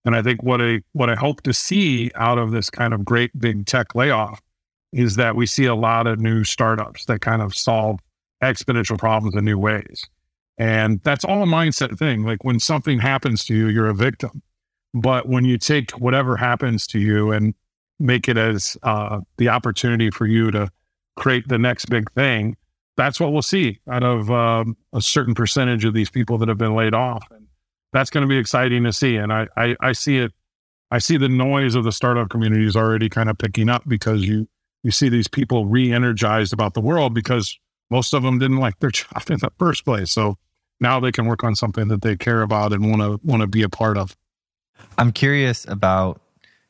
And 0.04 0.16
I 0.16 0.22
think 0.22 0.42
what 0.42 0.60
I 0.60 0.82
what 0.92 1.10
I 1.10 1.14
hope 1.14 1.42
to 1.42 1.52
see 1.52 2.10
out 2.14 2.38
of 2.38 2.50
this 2.50 2.70
kind 2.70 2.94
of 2.94 3.04
great 3.04 3.38
big 3.38 3.66
tech 3.66 3.94
layoff 3.94 4.40
is 4.92 5.16
that 5.16 5.36
we 5.36 5.46
see 5.46 5.66
a 5.66 5.74
lot 5.74 6.06
of 6.06 6.18
new 6.18 6.44
startups 6.44 7.04
that 7.06 7.20
kind 7.20 7.42
of 7.42 7.54
solve 7.54 8.00
exponential 8.42 8.98
problems 8.98 9.34
in 9.34 9.44
new 9.44 9.58
ways. 9.58 10.04
And 10.56 11.00
that's 11.04 11.24
all 11.24 11.42
a 11.42 11.46
mindset 11.46 11.98
thing. 11.98 12.24
Like 12.24 12.42
when 12.42 12.58
something 12.58 12.98
happens 13.00 13.44
to 13.46 13.54
you, 13.54 13.68
you're 13.68 13.88
a 13.88 13.94
victim. 13.94 14.42
But 14.94 15.28
when 15.28 15.44
you 15.44 15.58
take 15.58 15.92
whatever 15.92 16.36
happens 16.36 16.86
to 16.88 16.98
you 16.98 17.30
and 17.30 17.54
make 17.98 18.28
it 18.28 18.36
as 18.36 18.76
uh, 18.82 19.20
the 19.36 19.48
opportunity 19.48 20.10
for 20.10 20.26
you 20.26 20.50
to 20.50 20.70
create 21.16 21.48
the 21.48 21.58
next 21.58 21.86
big 21.86 22.10
thing, 22.12 22.56
that's 22.96 23.20
what 23.20 23.32
we'll 23.32 23.42
see 23.42 23.78
out 23.88 24.02
of 24.02 24.30
um, 24.30 24.76
a 24.92 25.00
certain 25.00 25.34
percentage 25.34 25.84
of 25.84 25.94
these 25.94 26.10
people 26.10 26.38
that 26.38 26.48
have 26.48 26.58
been 26.58 26.74
laid 26.74 26.94
off. 26.94 27.26
And 27.30 27.47
that's 27.92 28.10
going 28.10 28.22
to 28.22 28.28
be 28.28 28.38
exciting 28.38 28.84
to 28.84 28.92
see. 28.92 29.16
And 29.16 29.32
I, 29.32 29.48
I, 29.56 29.76
I 29.80 29.92
see 29.92 30.18
it. 30.18 30.32
I 30.90 30.98
see 30.98 31.18
the 31.18 31.28
noise 31.28 31.74
of 31.74 31.84
the 31.84 31.92
startup 31.92 32.30
community 32.30 32.64
is 32.64 32.74
already 32.74 33.10
kind 33.10 33.28
of 33.28 33.36
picking 33.36 33.68
up 33.68 33.86
because 33.86 34.22
you 34.22 34.48
you 34.82 34.90
see 34.90 35.08
these 35.08 35.28
people 35.28 35.66
re-energized 35.66 36.52
about 36.52 36.74
the 36.74 36.80
world 36.80 37.12
because 37.12 37.58
most 37.90 38.14
of 38.14 38.22
them 38.22 38.38
didn't 38.38 38.58
like 38.58 38.78
their 38.78 38.90
job 38.90 39.22
in 39.28 39.38
the 39.38 39.50
first 39.58 39.84
place. 39.84 40.10
So 40.10 40.38
now 40.80 41.00
they 41.00 41.12
can 41.12 41.26
work 41.26 41.44
on 41.44 41.54
something 41.54 41.88
that 41.88 42.02
they 42.02 42.16
care 42.16 42.42
about 42.42 42.72
and 42.72 42.88
want 42.88 43.02
to 43.02 43.26
want 43.26 43.42
to 43.42 43.46
be 43.46 43.62
a 43.62 43.68
part 43.68 43.98
of. 43.98 44.16
I'm 44.96 45.12
curious 45.12 45.66
about 45.68 46.20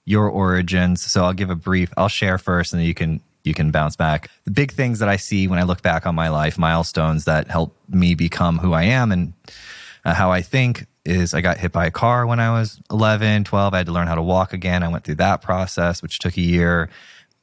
your 0.05 0.29
origins. 0.29 1.03
So 1.03 1.25
I'll 1.25 1.35
give 1.35 1.51
a 1.51 1.57
brief. 1.57 1.93
I'll 1.97 2.09
share 2.09 2.39
first, 2.39 2.73
and 2.73 2.81
then 2.81 2.87
you 2.87 2.95
can 2.95 3.21
you 3.45 3.55
can 3.55 3.71
bounce 3.71 3.95
back. 3.95 4.31
The 4.45 4.51
big 4.51 4.73
things 4.73 4.99
that 4.99 5.09
I 5.09 5.17
see 5.17 5.47
when 5.47 5.59
I 5.59 5.63
look 5.63 5.83
back 5.83 6.07
on 6.07 6.15
my 6.15 6.29
life, 6.29 6.59
milestones 6.59 7.25
that 7.27 7.49
help 7.49 7.77
me 7.89 8.15
become 8.15 8.59
who 8.59 8.73
I 8.73 8.85
am 8.85 9.13
and 9.13 9.33
uh, 10.09 10.15
how 10.15 10.31
I 10.33 10.41
think 10.41 10.87
is 11.05 11.35
I 11.35 11.41
got 11.41 11.59
hit 11.59 11.71
by 11.73 11.87
a 11.87 11.91
car 11.91 12.27
when 12.27 12.41
I 12.41 12.51
was 12.51 12.81
11, 12.91 13.45
12. 13.45 13.75
I 13.75 13.77
had 13.77 13.87
to 13.87 13.93
learn 13.93 14.07
how 14.07 14.15
to 14.15 14.23
walk 14.23 14.53
again. 14.53 14.83
I 14.83 14.89
went 14.89 15.05
through 15.05 15.17
that 15.17 15.43
process, 15.43 16.03
which 16.03 16.19
took 16.19 16.37
a 16.37 16.41
year. 16.41 16.89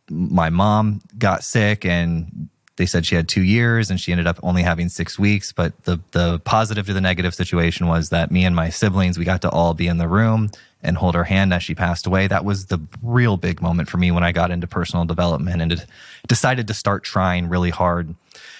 My 0.09 0.49
mom 0.49 1.01
got 1.17 1.43
sick 1.43 1.85
and 1.85 2.49
they 2.77 2.85
said 2.85 3.05
she 3.05 3.15
had 3.15 3.27
two 3.27 3.43
years 3.43 3.89
and 3.89 3.99
she 3.99 4.11
ended 4.11 4.27
up 4.27 4.39
only 4.41 4.63
having 4.63 4.89
six 4.89 5.17
weeks. 5.19 5.51
But 5.51 5.83
the, 5.83 5.99
the 6.11 6.39
positive 6.39 6.87
to 6.87 6.93
the 6.93 7.01
negative 7.01 7.35
situation 7.35 7.87
was 7.87 8.09
that 8.09 8.31
me 8.31 8.45
and 8.45 8.55
my 8.55 8.69
siblings, 8.69 9.17
we 9.17 9.25
got 9.25 9.41
to 9.43 9.49
all 9.49 9.73
be 9.73 9.87
in 9.87 9.97
the 9.97 10.07
room 10.07 10.49
and 10.85 10.97
hold 10.97 11.15
her 11.15 11.23
hand 11.23 11.53
as 11.53 11.63
she 11.63 11.75
passed 11.75 12.05
away. 12.05 12.27
That 12.27 12.45
was 12.45 12.67
the 12.67 12.79
real 13.01 13.37
big 13.37 13.61
moment 13.61 13.89
for 13.89 13.97
me 13.97 14.11
when 14.11 14.23
I 14.23 14.31
got 14.31 14.51
into 14.51 14.67
personal 14.67 15.05
development 15.05 15.61
and 15.61 15.85
decided 16.27 16.67
to 16.67 16.73
start 16.73 17.03
trying 17.03 17.49
really 17.49 17.71
hard. 17.71 18.15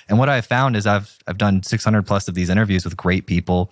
And 0.10 0.20
what 0.20 0.29
I've 0.29 0.46
found 0.46 0.75
is 0.75 0.86
I've 0.86 1.17
I've 1.27 1.38
done 1.38 1.63
600 1.63 2.05
plus 2.05 2.27
of 2.27 2.36
these 2.36 2.50
interviews 2.50 2.86
with 2.86 2.98
great 2.98 3.25
people, 3.25 3.72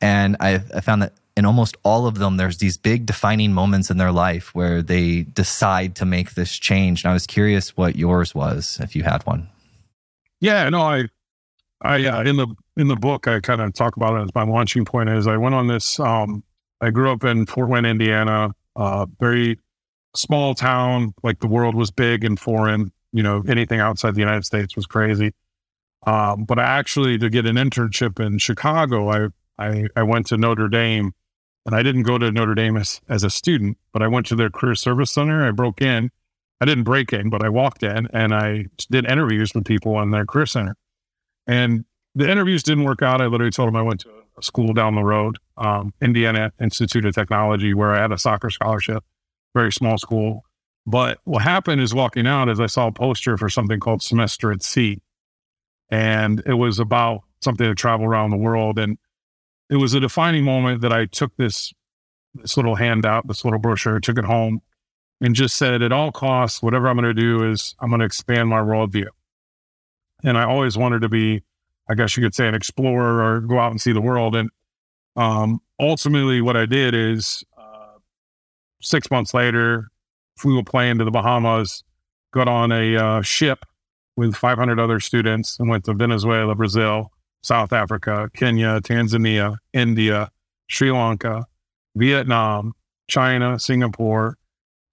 and 0.00 0.36
I 0.40 0.58
found 0.58 1.02
that 1.02 1.14
in 1.36 1.44
almost 1.44 1.76
all 1.82 2.06
of 2.06 2.18
them, 2.18 2.36
there's 2.36 2.58
these 2.58 2.76
big 2.76 3.06
defining 3.06 3.52
moments 3.52 3.90
in 3.90 3.96
their 3.96 4.12
life 4.12 4.54
where 4.54 4.82
they 4.82 5.22
decide 5.22 5.96
to 5.96 6.04
make 6.04 6.34
this 6.34 6.58
change. 6.58 7.04
And 7.04 7.10
I 7.10 7.14
was 7.14 7.26
curious 7.26 7.76
what 7.76 7.96
yours 7.96 8.34
was, 8.34 8.78
if 8.82 8.94
you 8.94 9.02
had 9.02 9.24
one. 9.26 9.48
Yeah, 10.40 10.68
no, 10.68 10.82
I, 10.82 11.04
I 11.80 12.04
uh, 12.04 12.22
in 12.22 12.36
the 12.36 12.48
in 12.76 12.88
the 12.88 12.96
book, 12.96 13.26
I 13.28 13.40
kind 13.40 13.60
of 13.60 13.72
talk 13.74 13.96
about 13.96 14.20
it 14.20 14.24
as 14.24 14.34
my 14.34 14.44
launching 14.44 14.84
point. 14.84 15.08
Is 15.08 15.26
I 15.26 15.36
went 15.36 15.54
on 15.54 15.68
this. 15.68 15.98
Um, 15.98 16.42
I 16.82 16.90
grew 16.90 17.10
up 17.12 17.24
in 17.24 17.46
Fort 17.46 17.68
Wayne, 17.68 17.84
Indiana, 17.84 18.54
uh, 18.76 19.06
very 19.20 19.58
small 20.14 20.54
town. 20.54 21.14
Like 21.22 21.40
the 21.40 21.46
world 21.46 21.74
was 21.74 21.90
big 21.90 22.24
and 22.24 22.38
foreign. 22.38 22.92
You 23.12 23.22
know, 23.22 23.42
anything 23.46 23.80
outside 23.80 24.14
the 24.14 24.20
United 24.20 24.44
States 24.44 24.74
was 24.74 24.86
crazy. 24.86 25.32
Um, 26.06 26.44
but 26.44 26.58
I 26.58 26.64
actually 26.64 27.16
to 27.18 27.30
get 27.30 27.46
an 27.46 27.56
internship 27.56 28.18
in 28.18 28.38
Chicago, 28.38 29.08
I 29.10 29.28
I, 29.58 29.86
I 29.94 30.02
went 30.02 30.26
to 30.28 30.36
Notre 30.36 30.68
Dame 30.68 31.12
and 31.64 31.74
I 31.74 31.82
didn't 31.82 32.02
go 32.02 32.18
to 32.18 32.32
Notre 32.32 32.54
Dame 32.54 32.76
as, 32.76 33.00
as 33.08 33.22
a 33.22 33.30
student, 33.30 33.78
but 33.92 34.02
I 34.02 34.08
went 34.08 34.26
to 34.26 34.34
their 34.34 34.50
career 34.50 34.74
service 34.74 35.12
center. 35.12 35.46
I 35.46 35.52
broke 35.52 35.80
in. 35.80 36.10
I 36.60 36.64
didn't 36.64 36.84
break 36.84 37.12
in, 37.12 37.30
but 37.30 37.44
I 37.44 37.48
walked 37.48 37.82
in 37.82 38.08
and 38.12 38.34
I 38.34 38.66
did 38.90 39.04
interviews 39.06 39.52
with 39.54 39.64
people 39.64 39.94
on 39.94 40.10
their 40.10 40.26
career 40.26 40.46
center. 40.46 40.76
And 41.46 41.84
the 42.14 42.30
interviews 42.30 42.62
didn't 42.62 42.84
work 42.84 43.02
out. 43.02 43.20
I 43.20 43.26
literally 43.26 43.50
told 43.50 43.68
them 43.68 43.76
I 43.76 43.82
went 43.82 44.00
to 44.00 44.21
school 44.40 44.72
down 44.72 44.94
the 44.94 45.02
road, 45.02 45.38
um, 45.56 45.92
Indiana 46.00 46.52
Institute 46.60 47.04
of 47.04 47.14
Technology, 47.14 47.74
where 47.74 47.92
I 47.92 48.00
had 48.00 48.12
a 48.12 48.18
soccer 48.18 48.50
scholarship, 48.50 49.04
very 49.54 49.72
small 49.72 49.98
school. 49.98 50.44
But 50.86 51.18
what 51.24 51.42
happened 51.42 51.80
is 51.80 51.94
walking 51.94 52.26
out 52.26 52.48
is 52.48 52.58
I 52.58 52.66
saw 52.66 52.88
a 52.88 52.92
poster 52.92 53.36
for 53.36 53.48
something 53.48 53.78
called 53.78 54.02
Semester 54.02 54.50
at 54.50 54.62
Sea. 54.62 55.00
And 55.90 56.42
it 56.46 56.54
was 56.54 56.78
about 56.78 57.22
something 57.42 57.66
to 57.66 57.74
travel 57.74 58.06
around 58.06 58.30
the 58.30 58.36
world. 58.36 58.78
And 58.78 58.98
it 59.70 59.76
was 59.76 59.94
a 59.94 60.00
defining 60.00 60.44
moment 60.44 60.80
that 60.80 60.92
I 60.92 61.06
took 61.06 61.36
this 61.36 61.72
this 62.34 62.56
little 62.56 62.76
handout, 62.76 63.28
this 63.28 63.44
little 63.44 63.58
brochure, 63.58 64.00
took 64.00 64.18
it 64.18 64.24
home, 64.24 64.62
and 65.20 65.34
just 65.34 65.56
said, 65.56 65.82
at 65.82 65.92
all 65.92 66.10
costs, 66.10 66.62
whatever 66.62 66.88
I'm 66.88 66.96
going 66.96 67.14
to 67.14 67.20
do 67.20 67.48
is 67.50 67.74
I'm 67.78 67.90
going 67.90 68.00
to 68.00 68.06
expand 68.06 68.48
my 68.48 68.60
worldview. 68.60 69.06
And 70.24 70.38
I 70.38 70.44
always 70.44 70.78
wanted 70.78 71.02
to 71.02 71.08
be, 71.08 71.42
I 71.88 71.94
guess 71.94 72.16
you 72.16 72.22
could 72.22 72.34
say, 72.34 72.48
an 72.48 72.54
explorer 72.54 73.22
or 73.22 73.40
go 73.40 73.58
out 73.58 73.70
and 73.70 73.80
see 73.80 73.92
the 73.92 74.00
world. 74.00 74.36
And 74.36 74.50
um, 75.16 75.60
ultimately, 75.78 76.40
what 76.40 76.56
I 76.56 76.66
did 76.66 76.94
is 76.94 77.44
uh, 77.58 77.98
six 78.80 79.10
months 79.10 79.34
later, 79.34 79.88
flew 80.36 80.58
a 80.58 80.64
plane 80.64 80.98
to 80.98 81.04
the 81.04 81.10
Bahamas, 81.10 81.84
got 82.32 82.48
on 82.48 82.72
a 82.72 82.96
uh, 82.96 83.22
ship 83.22 83.64
with 84.16 84.34
500 84.34 84.78
other 84.78 85.00
students, 85.00 85.58
and 85.58 85.68
went 85.68 85.84
to 85.84 85.94
Venezuela, 85.94 86.54
Brazil, 86.54 87.10
South 87.42 87.72
Africa, 87.72 88.30
Kenya, 88.34 88.80
Tanzania, 88.80 89.56
India, 89.72 90.30
Sri 90.68 90.90
Lanka, 90.92 91.46
Vietnam, 91.96 92.72
China, 93.08 93.58
Singapore, 93.58 94.38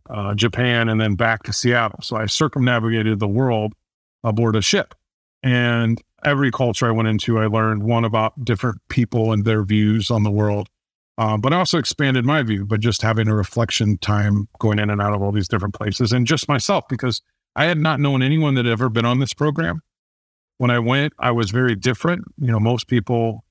uh, 0.10 0.34
Japan, 0.34 0.90
and 0.90 1.00
then 1.00 1.16
back 1.16 1.44
to 1.44 1.54
Seattle. 1.54 2.00
So 2.02 2.18
I 2.18 2.26
circumnavigated 2.26 3.20
the 3.20 3.28
world 3.28 3.74
aboard 4.24 4.56
a 4.56 4.62
ship. 4.62 4.96
And 5.44 6.02
every 6.24 6.52
culture 6.52 6.88
I 6.88 6.92
went 6.92 7.08
into, 7.08 7.40
I 7.40 7.48
learned 7.48 7.84
one 7.84 8.06
about 8.06 8.44
different 8.44 8.82
people 8.90 9.32
and 9.32 9.46
their 9.46 9.64
views 9.64 10.12
on 10.12 10.24
the 10.24 10.32
world. 10.32 10.68
Um, 11.18 11.42
but 11.42 11.52
I 11.52 11.58
also 11.58 11.78
expanded 11.78 12.24
my 12.24 12.44
view, 12.44 12.66
but 12.66 12.80
just 12.80 13.02
having 13.02 13.28
a 13.28 13.36
reflection 13.36 13.98
time 13.98 14.48
going 14.60 14.80
in 14.80 14.90
and 14.90 15.02
out 15.02 15.14
of 15.14 15.22
all 15.22 15.34
these 15.34 15.50
different 15.50 15.74
places 15.74 16.14
and 16.14 16.26
just 16.26 16.48
myself, 16.48 16.86
because 16.88 17.22
I 17.56 17.66
had 17.66 17.78
not 17.78 18.00
known 18.00 18.22
anyone 18.22 18.56
that 18.56 18.66
had 18.66 18.72
ever 18.72 18.90
been 18.90 19.06
on 19.06 19.20
this 19.20 19.34
program 19.34 19.82
when 20.60 20.72
I 20.72 20.80
went, 20.80 21.14
I 21.20 21.32
was 21.32 21.52
very 21.52 21.76
different. 21.76 22.24
You 22.40 22.52
know, 22.52 22.60
most 22.60 22.88
people 22.88 23.44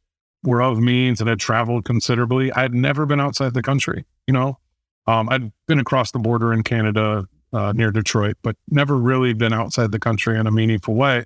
were 0.45 0.63
of 0.63 0.79
means 0.79 1.21
and 1.21 1.29
had 1.29 1.41
traveled 1.41 1.85
considerably. 1.85 2.53
I 2.53 2.63
had 2.63 2.75
never 2.75 3.07
been 3.07 3.21
outside 3.21 3.55
the 3.55 3.63
country. 3.63 4.05
You 4.27 4.35
know, 4.35 4.59
um, 5.07 5.29
I'd 5.29 5.53
been 5.67 5.81
across 5.81 6.11
the 6.13 6.19
border 6.19 6.53
in 6.53 6.63
Canada 6.63 7.27
uh, 7.53 7.73
near 7.73 7.91
Detroit, 7.91 8.37
but 8.43 8.57
never 8.71 8.97
really 8.97 9.33
been 9.33 9.53
outside 9.53 9.91
the 9.91 9.99
country 9.99 10.39
in 10.39 10.47
a 10.47 10.51
meaningful 10.51 10.95
way. 10.95 11.25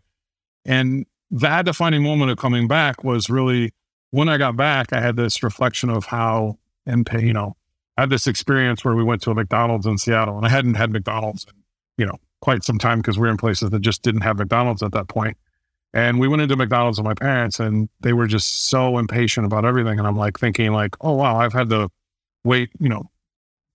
And 0.65 1.05
that 1.33 1.65
defining 1.65 2.03
moment 2.03 2.31
of 2.31 2.37
coming 2.37 2.69
back 2.69 3.03
was 3.03 3.29
really 3.29 3.73
when 4.11 4.29
I 4.29 4.37
got 4.37 4.57
back. 4.57 4.93
I 4.93 5.01
had 5.01 5.17
this 5.17 5.43
reflection 5.43 5.91
of 5.91 6.07
how, 6.07 6.59
and 6.87 7.09
you 7.19 7.33
know, 7.33 7.57
I 7.97 8.03
had 8.03 8.11
this 8.11 8.27
experience 8.27 8.85
where 8.85 8.95
we 8.95 9.03
went 9.03 9.23
to 9.23 9.31
a 9.31 9.35
McDonald's 9.35 9.87
in 9.87 9.99
Seattle, 9.99 10.37
and 10.37 10.47
I 10.47 10.51
hadn't 10.51 10.75
had 10.75 10.91
McDonald's 10.91 11.45
in 11.45 11.55
you 11.99 12.07
know 12.07 12.19
quite 12.41 12.65
some 12.65 12.79
time 12.79 12.99
because 12.99 13.19
we 13.19 13.23
we're 13.23 13.31
in 13.31 13.37
places 13.39 13.71
that 13.71 13.81
just 13.81 14.03
didn't 14.03 14.21
have 14.21 14.39
McDonald's 14.39 14.83
at 14.83 14.93
that 14.93 15.09
point. 15.09 15.37
And 15.95 16.19
we 16.19 16.29
went 16.29 16.43
into 16.43 16.57
McDonald's 16.57 16.99
with 16.99 17.05
my 17.05 17.15
parents 17.15 17.61
and 17.61 17.89
they 18.01 18.13
were 18.13 18.27
just 18.27 18.69
so 18.69 18.99
impatient 18.99 19.47
about 19.47 19.65
everything. 19.65 19.99
And 19.99 20.09
I'm 20.09 20.17
like 20.17 20.39
thinking 20.39 20.73
like, 20.73 20.97
oh 21.03 21.13
wow, 21.13 21.39
I've 21.39 21.53
had 21.53 21.69
the 21.69 21.91
wait, 22.45 22.71
you 22.79 22.89
know, 22.89 23.11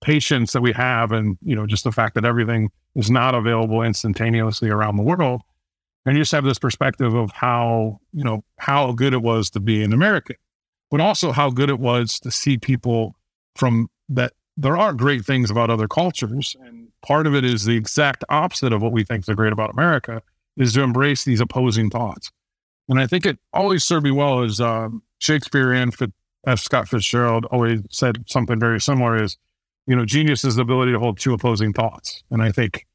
patience 0.02 0.52
that 0.54 0.62
we 0.62 0.74
have 0.74 1.12
and, 1.12 1.38
you 1.42 1.56
know, 1.56 1.68
just 1.68 1.84
the 1.84 1.92
fact 1.92 2.16
that 2.16 2.26
everything 2.26 2.72
is 2.96 3.12
not 3.12 3.36
available 3.36 3.82
instantaneously 3.84 4.70
around 4.70 4.98
the 4.98 5.04
world. 5.04 5.42
And 6.06 6.16
you 6.16 6.22
just 6.22 6.32
have 6.32 6.46
this 6.46 6.60
perspective 6.60 7.14
of 7.14 7.32
how, 7.32 8.00
you 8.14 8.24
know, 8.24 8.44
how 8.58 8.94
good 8.94 9.14
it 9.14 9.22
was 9.22 9.50
to 9.52 9.60
be 9.60 9.84
an 9.84 9.94
American, 9.94 10.38
but 10.90 11.02
also 11.02 11.32
how 11.32 11.50
good 11.50 11.70
it 11.70 11.80
was 11.80 12.20
to 12.22 12.32
see 12.32 12.58
people 12.58 13.16
from 13.56 13.90
that 14.10 14.34
there 14.56 14.78
are 14.78 14.94
great 14.94 15.26
things 15.26 15.52
about 15.52 15.70
other 15.70 15.88
cultures. 15.88 16.56
And 16.62 16.88
part 17.02 17.28
of 17.28 17.36
it 17.36 17.44
is 17.44 17.66
the 17.66 17.76
exact 17.76 18.24
opposite 18.30 18.74
of 18.74 18.82
what 18.82 18.92
we 18.92 19.04
think 19.04 19.28
is 19.28 19.36
great 19.36 19.54
about 19.54 19.72
America 19.72 20.22
is 20.56 20.74
to 20.74 20.82
embrace 20.82 21.24
these 21.24 21.40
opposing 21.40 21.90
thoughts. 21.90 22.32
And 22.90 23.00
I 23.00 23.06
think 23.06 23.26
it 23.26 23.38
always 23.54 23.84
served 23.84 24.06
me 24.06 24.12
well 24.12 24.44
as 24.44 24.60
um, 24.60 25.04
Shakespeare 25.20 25.74
and 25.74 25.94
F. 26.46 26.60
Scott 26.60 26.88
Fitzgerald 26.88 27.46
always 27.46 27.82
said 27.92 28.24
something 28.28 28.60
very 28.60 28.80
similar 28.80 29.22
is, 29.22 29.38
you 29.86 29.96
know, 29.96 30.06
genius 30.06 30.44
is 30.44 30.56
the 30.56 30.62
ability 30.62 30.94
to 30.94 31.00
hold 31.00 31.20
two 31.20 31.34
opposing 31.34 31.74
thoughts. 31.74 32.24
And 32.32 32.42
I 32.42 32.52
think 32.52 32.86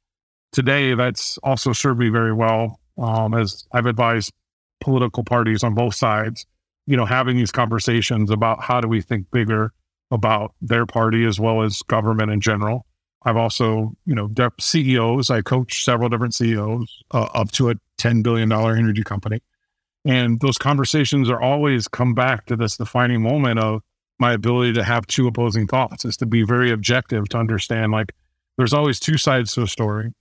today 0.53 0.95
that's 0.95 1.39
also 1.39 1.73
served 1.73 2.01
me 2.01 2.09
very 2.09 2.33
well 2.33 2.81
um, 2.99 3.35
as 3.35 3.65
I've 3.73 3.87
advised 3.87 4.33
political 4.81 5.25
parties 5.25 5.63
on 5.63 5.75
both 5.75 5.95
sides, 5.95 6.47
you 6.87 6.97
know, 6.97 7.05
having 7.05 7.37
these 7.37 7.53
conversations 7.53 8.31
about 8.31 8.63
how 8.63 8.81
do 8.81 8.89
we 8.89 9.01
think 9.01 9.31
bigger 9.31 9.73
about 10.11 10.55
their 10.61 10.87
party 10.87 11.25
as 11.25 11.41
well 11.41 11.63
as 11.63 11.81
government 11.83 12.31
in 12.31 12.41
general 12.41 12.87
I've 13.25 13.37
also, 13.37 13.95
you 14.05 14.15
know, 14.15 14.31
CEOs. 14.61 15.31
I 15.31 15.43
coach 15.43 15.85
several 15.85 16.09
different 16.09 16.35
CEOs 16.35 17.03
uh, 17.13 17.29
up 17.35 17.53
to 17.53 17.71
a 17.71 17.75
$10 17.99 18.23
billion 18.23 18.51
energy 18.51 19.05
company. 19.05 19.41
And 20.05 20.41
those 20.41 20.59
conversations 20.59 21.31
are 21.31 21.41
always 21.41 21.87
come 21.87 22.15
back 22.15 22.47
to 22.47 22.57
this 22.57 22.77
defining 22.77 23.23
moment 23.23 23.61
of 23.61 23.83
my 24.19 24.33
ability 24.33 24.73
to 24.75 24.85
have 24.85 25.07
two 25.07 25.29
opposing 25.29 25.67
thoughts 25.69 26.05
is 26.05 26.17
to 26.17 26.27
be 26.27 26.43
very 26.43 26.71
objective 26.71 27.29
to 27.29 27.39
understand 27.39 27.93
like 27.93 28.13
there's 28.57 28.73
always 28.73 29.01
two 29.01 29.17
sides 29.17 29.53
to 29.55 29.63
a 29.63 29.69
story. 29.69 30.13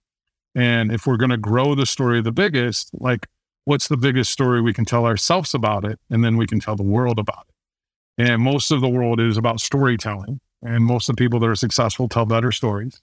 And 0.55 0.91
if 0.91 1.07
we're 1.07 1.17
going 1.17 1.31
to 1.31 1.37
grow 1.37 1.75
the 1.75 1.85
story 1.85 2.21
the 2.21 2.31
biggest, 2.31 2.91
like 2.93 3.27
what's 3.65 3.87
the 3.87 3.97
biggest 3.97 4.31
story 4.31 4.61
we 4.61 4.73
can 4.73 4.85
tell 4.85 5.05
ourselves 5.05 5.53
about 5.53 5.85
it? 5.85 5.99
And 6.09 6.23
then 6.23 6.37
we 6.37 6.47
can 6.47 6.59
tell 6.59 6.75
the 6.75 6.83
world 6.83 7.19
about 7.19 7.45
it. 7.47 8.23
And 8.29 8.41
most 8.41 8.71
of 8.71 8.81
the 8.81 8.89
world 8.89 9.19
is 9.19 9.37
about 9.37 9.59
storytelling. 9.59 10.41
And 10.61 10.83
most 10.85 11.09
of 11.09 11.15
the 11.15 11.23
people 11.23 11.39
that 11.39 11.47
are 11.47 11.55
successful 11.55 12.07
tell 12.07 12.25
better 12.25 12.51
stories. 12.51 13.01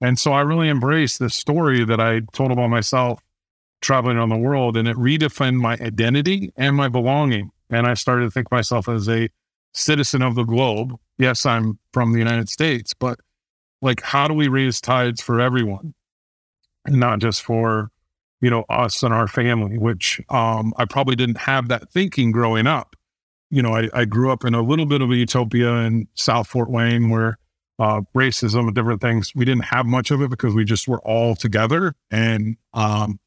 And 0.00 0.18
so 0.18 0.32
I 0.32 0.40
really 0.40 0.68
embraced 0.68 1.18
this 1.18 1.34
story 1.34 1.84
that 1.84 2.00
I 2.00 2.20
told 2.32 2.50
about 2.52 2.68
myself 2.68 3.22
traveling 3.80 4.16
around 4.16 4.28
the 4.28 4.36
world, 4.36 4.76
and 4.76 4.86
it 4.86 4.96
redefined 4.96 5.56
my 5.56 5.72
identity 5.80 6.52
and 6.56 6.76
my 6.76 6.88
belonging. 6.88 7.50
And 7.68 7.86
I 7.86 7.94
started 7.94 8.24
to 8.24 8.30
think 8.30 8.50
myself 8.50 8.88
as 8.88 9.08
a 9.08 9.28
citizen 9.74 10.22
of 10.22 10.34
the 10.34 10.44
globe. 10.44 10.94
Yes, 11.18 11.44
I'm 11.44 11.78
from 11.92 12.12
the 12.12 12.18
United 12.18 12.48
States, 12.48 12.94
but 12.94 13.18
like, 13.80 14.00
how 14.02 14.28
do 14.28 14.34
we 14.34 14.48
raise 14.48 14.80
tides 14.80 15.20
for 15.20 15.40
everyone, 15.40 15.94
not 16.88 17.20
just 17.20 17.42
for 17.42 17.90
you 18.40 18.50
know 18.50 18.64
us 18.68 19.02
and 19.02 19.14
our 19.14 19.28
family? 19.28 19.78
Which 19.78 20.20
um, 20.28 20.72
I 20.76 20.84
probably 20.84 21.16
didn't 21.16 21.38
have 21.38 21.68
that 21.68 21.90
thinking 21.90 22.32
growing 22.32 22.66
up 22.66 22.96
you 23.52 23.60
know, 23.60 23.76
I, 23.76 23.88
I 23.92 24.06
grew 24.06 24.32
up 24.32 24.46
in 24.46 24.54
a 24.54 24.62
little 24.62 24.86
bit 24.86 25.02
of 25.02 25.10
a 25.10 25.14
utopia 25.14 25.70
in 25.82 26.08
South 26.14 26.48
Fort 26.48 26.70
Wayne 26.70 27.10
where 27.10 27.38
uh, 27.78 28.00
racism 28.16 28.60
and 28.60 28.74
different 28.74 29.02
things, 29.02 29.32
we 29.34 29.44
didn't 29.44 29.66
have 29.66 29.84
much 29.84 30.10
of 30.10 30.22
it 30.22 30.30
because 30.30 30.54
we 30.54 30.64
just 30.64 30.88
were 30.88 31.02
all 31.02 31.36
together. 31.36 31.94
And, 32.10 32.56
um, 32.72 33.20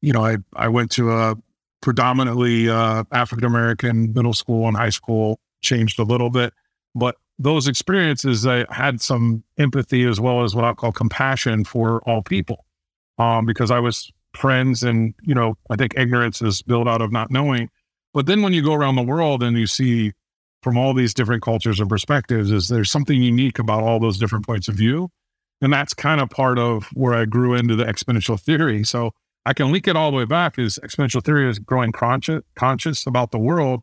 you 0.00 0.14
know, 0.14 0.24
I, 0.24 0.38
I 0.56 0.68
went 0.68 0.90
to 0.92 1.12
a 1.12 1.36
predominantly 1.82 2.70
uh, 2.70 3.04
African 3.12 3.44
American 3.44 4.14
middle 4.14 4.32
school 4.32 4.66
and 4.66 4.78
high 4.78 4.90
school, 4.90 5.38
changed 5.60 5.98
a 5.98 6.04
little 6.04 6.30
bit. 6.30 6.54
But 6.94 7.16
those 7.38 7.68
experiences, 7.68 8.46
I 8.46 8.64
had 8.70 9.02
some 9.02 9.44
empathy 9.58 10.04
as 10.04 10.18
well 10.18 10.42
as 10.42 10.54
what 10.54 10.64
I 10.64 10.72
call 10.72 10.90
compassion 10.90 11.64
for 11.64 12.00
all 12.08 12.22
people 12.22 12.64
um, 13.20 13.44
because 13.44 13.70
I 13.70 13.78
was 13.78 14.10
friends 14.34 14.82
and, 14.82 15.14
you 15.22 15.34
know, 15.34 15.56
I 15.68 15.76
think 15.76 15.92
ignorance 15.96 16.40
is 16.40 16.62
built 16.62 16.88
out 16.88 17.02
of 17.02 17.12
not 17.12 17.30
knowing. 17.30 17.68
But 18.14 18.26
then 18.26 18.40
when 18.40 18.54
you 18.54 18.62
go 18.62 18.72
around 18.72 18.96
the 18.96 19.02
world 19.02 19.42
and 19.42 19.58
you 19.58 19.66
see 19.66 20.12
from 20.62 20.78
all 20.78 20.94
these 20.94 21.12
different 21.12 21.42
cultures 21.42 21.80
and 21.80 21.88
perspectives 21.88 22.50
is 22.50 22.68
there's 22.68 22.90
something 22.90 23.22
unique 23.22 23.58
about 23.58 23.82
all 23.82 24.00
those 24.00 24.18
different 24.18 24.46
points 24.46 24.68
of 24.68 24.74
view. 24.74 25.10
And 25.60 25.70
that's 25.70 25.92
kind 25.92 26.20
of 26.20 26.30
part 26.30 26.58
of 26.58 26.88
where 26.94 27.12
I 27.12 27.26
grew 27.26 27.54
into 27.54 27.76
the 27.76 27.84
exponential 27.84 28.40
theory. 28.40 28.84
So 28.84 29.12
I 29.44 29.52
can 29.52 29.70
link 29.70 29.86
it 29.86 29.96
all 29.96 30.10
the 30.10 30.16
way 30.16 30.24
back 30.24 30.58
is 30.58 30.78
exponential 30.82 31.22
theory 31.22 31.48
is 31.48 31.58
growing 31.58 31.92
conscious, 31.92 32.42
conscious 32.56 33.06
about 33.06 33.32
the 33.32 33.38
world, 33.38 33.82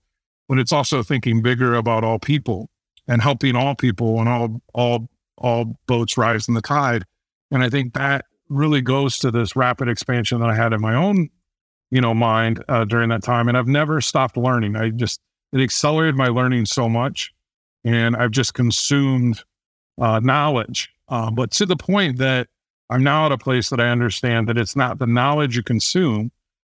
but 0.49 0.57
it's 0.57 0.71
also 0.71 1.03
thinking 1.03 1.43
bigger 1.43 1.75
about 1.75 2.03
all 2.03 2.17
people 2.17 2.69
and 3.07 3.21
helping 3.21 3.55
all 3.55 3.75
people 3.75 4.19
and 4.19 4.27
all 4.27 4.61
all 4.73 5.09
all 5.37 5.77
boats 5.87 6.17
rise 6.17 6.47
in 6.47 6.55
the 6.55 6.61
tide. 6.61 7.03
And 7.51 7.63
I 7.63 7.69
think 7.69 7.93
that 7.93 8.25
really 8.49 8.81
goes 8.81 9.17
to 9.19 9.31
this 9.31 9.55
rapid 9.55 9.89
expansion 9.89 10.39
that 10.39 10.49
I 10.49 10.55
had 10.55 10.73
in 10.73 10.81
my 10.81 10.95
own, 10.95 11.29
you 11.91 12.01
know, 12.01 12.13
mind 12.13 12.63
uh, 12.67 12.85
during 12.85 13.09
that 13.09 13.23
time. 13.23 13.47
And 13.47 13.57
I've 13.57 13.67
never 13.67 14.01
stopped 14.01 14.37
learning. 14.37 14.75
I 14.75 14.89
just 14.89 15.19
it 15.53 15.61
accelerated 15.61 16.15
my 16.15 16.27
learning 16.27 16.65
so 16.65 16.89
much, 16.89 17.33
and 17.83 18.15
I've 18.15 18.31
just 18.31 18.53
consumed 18.53 19.43
uh, 19.99 20.19
knowledge. 20.21 20.89
Uh, 21.07 21.31
but 21.31 21.51
to 21.51 21.65
the 21.65 21.77
point 21.77 22.17
that 22.17 22.47
I'm 22.89 23.03
now 23.03 23.25
at 23.25 23.31
a 23.31 23.37
place 23.37 23.69
that 23.69 23.79
I 23.79 23.89
understand 23.89 24.47
that 24.47 24.57
it's 24.57 24.75
not 24.75 24.99
the 24.99 25.07
knowledge 25.07 25.55
you 25.55 25.63
consume, 25.63 26.31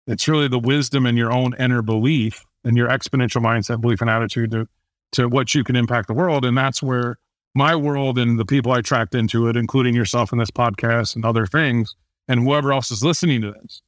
it's 0.07 0.27
really 0.27 0.49
the 0.49 0.59
wisdom 0.59 1.07
in 1.07 1.17
your 1.17 1.33
own 1.33 1.55
inner 1.59 1.83
belief 1.83 2.45
and 2.65 2.77
your 2.77 2.89
exponential 2.89 3.43
mindset, 3.43 3.81
belief, 3.81 4.00
and 4.00 4.11
attitude 4.11 4.50
to, 4.50 4.69
to 5.12 5.29
what 5.29 5.55
you 5.55 5.65
can 5.65 5.77
impact 5.77 6.09
the 6.09 6.15
world. 6.15 6.45
And 6.45 6.57
that's 6.57 6.83
where 6.83 7.19
my 7.54 7.75
world 7.75 8.19
and 8.19 8.38
the 8.38 8.45
people 8.45 8.73
I 8.73 8.80
tracked 8.80 9.14
into 9.14 9.49
it, 9.49 9.57
including 9.57 9.95
yourself 9.95 10.33
in 10.33 10.38
this 10.38 10.50
podcast 10.50 11.16
and 11.16 11.25
other 11.25 11.47
things, 11.47 11.95
and 12.28 12.40
whoever 12.40 12.73
else 12.73 12.90
is 12.90 13.02
listening 13.02 13.40
to 13.42 13.52
this, 13.52 13.83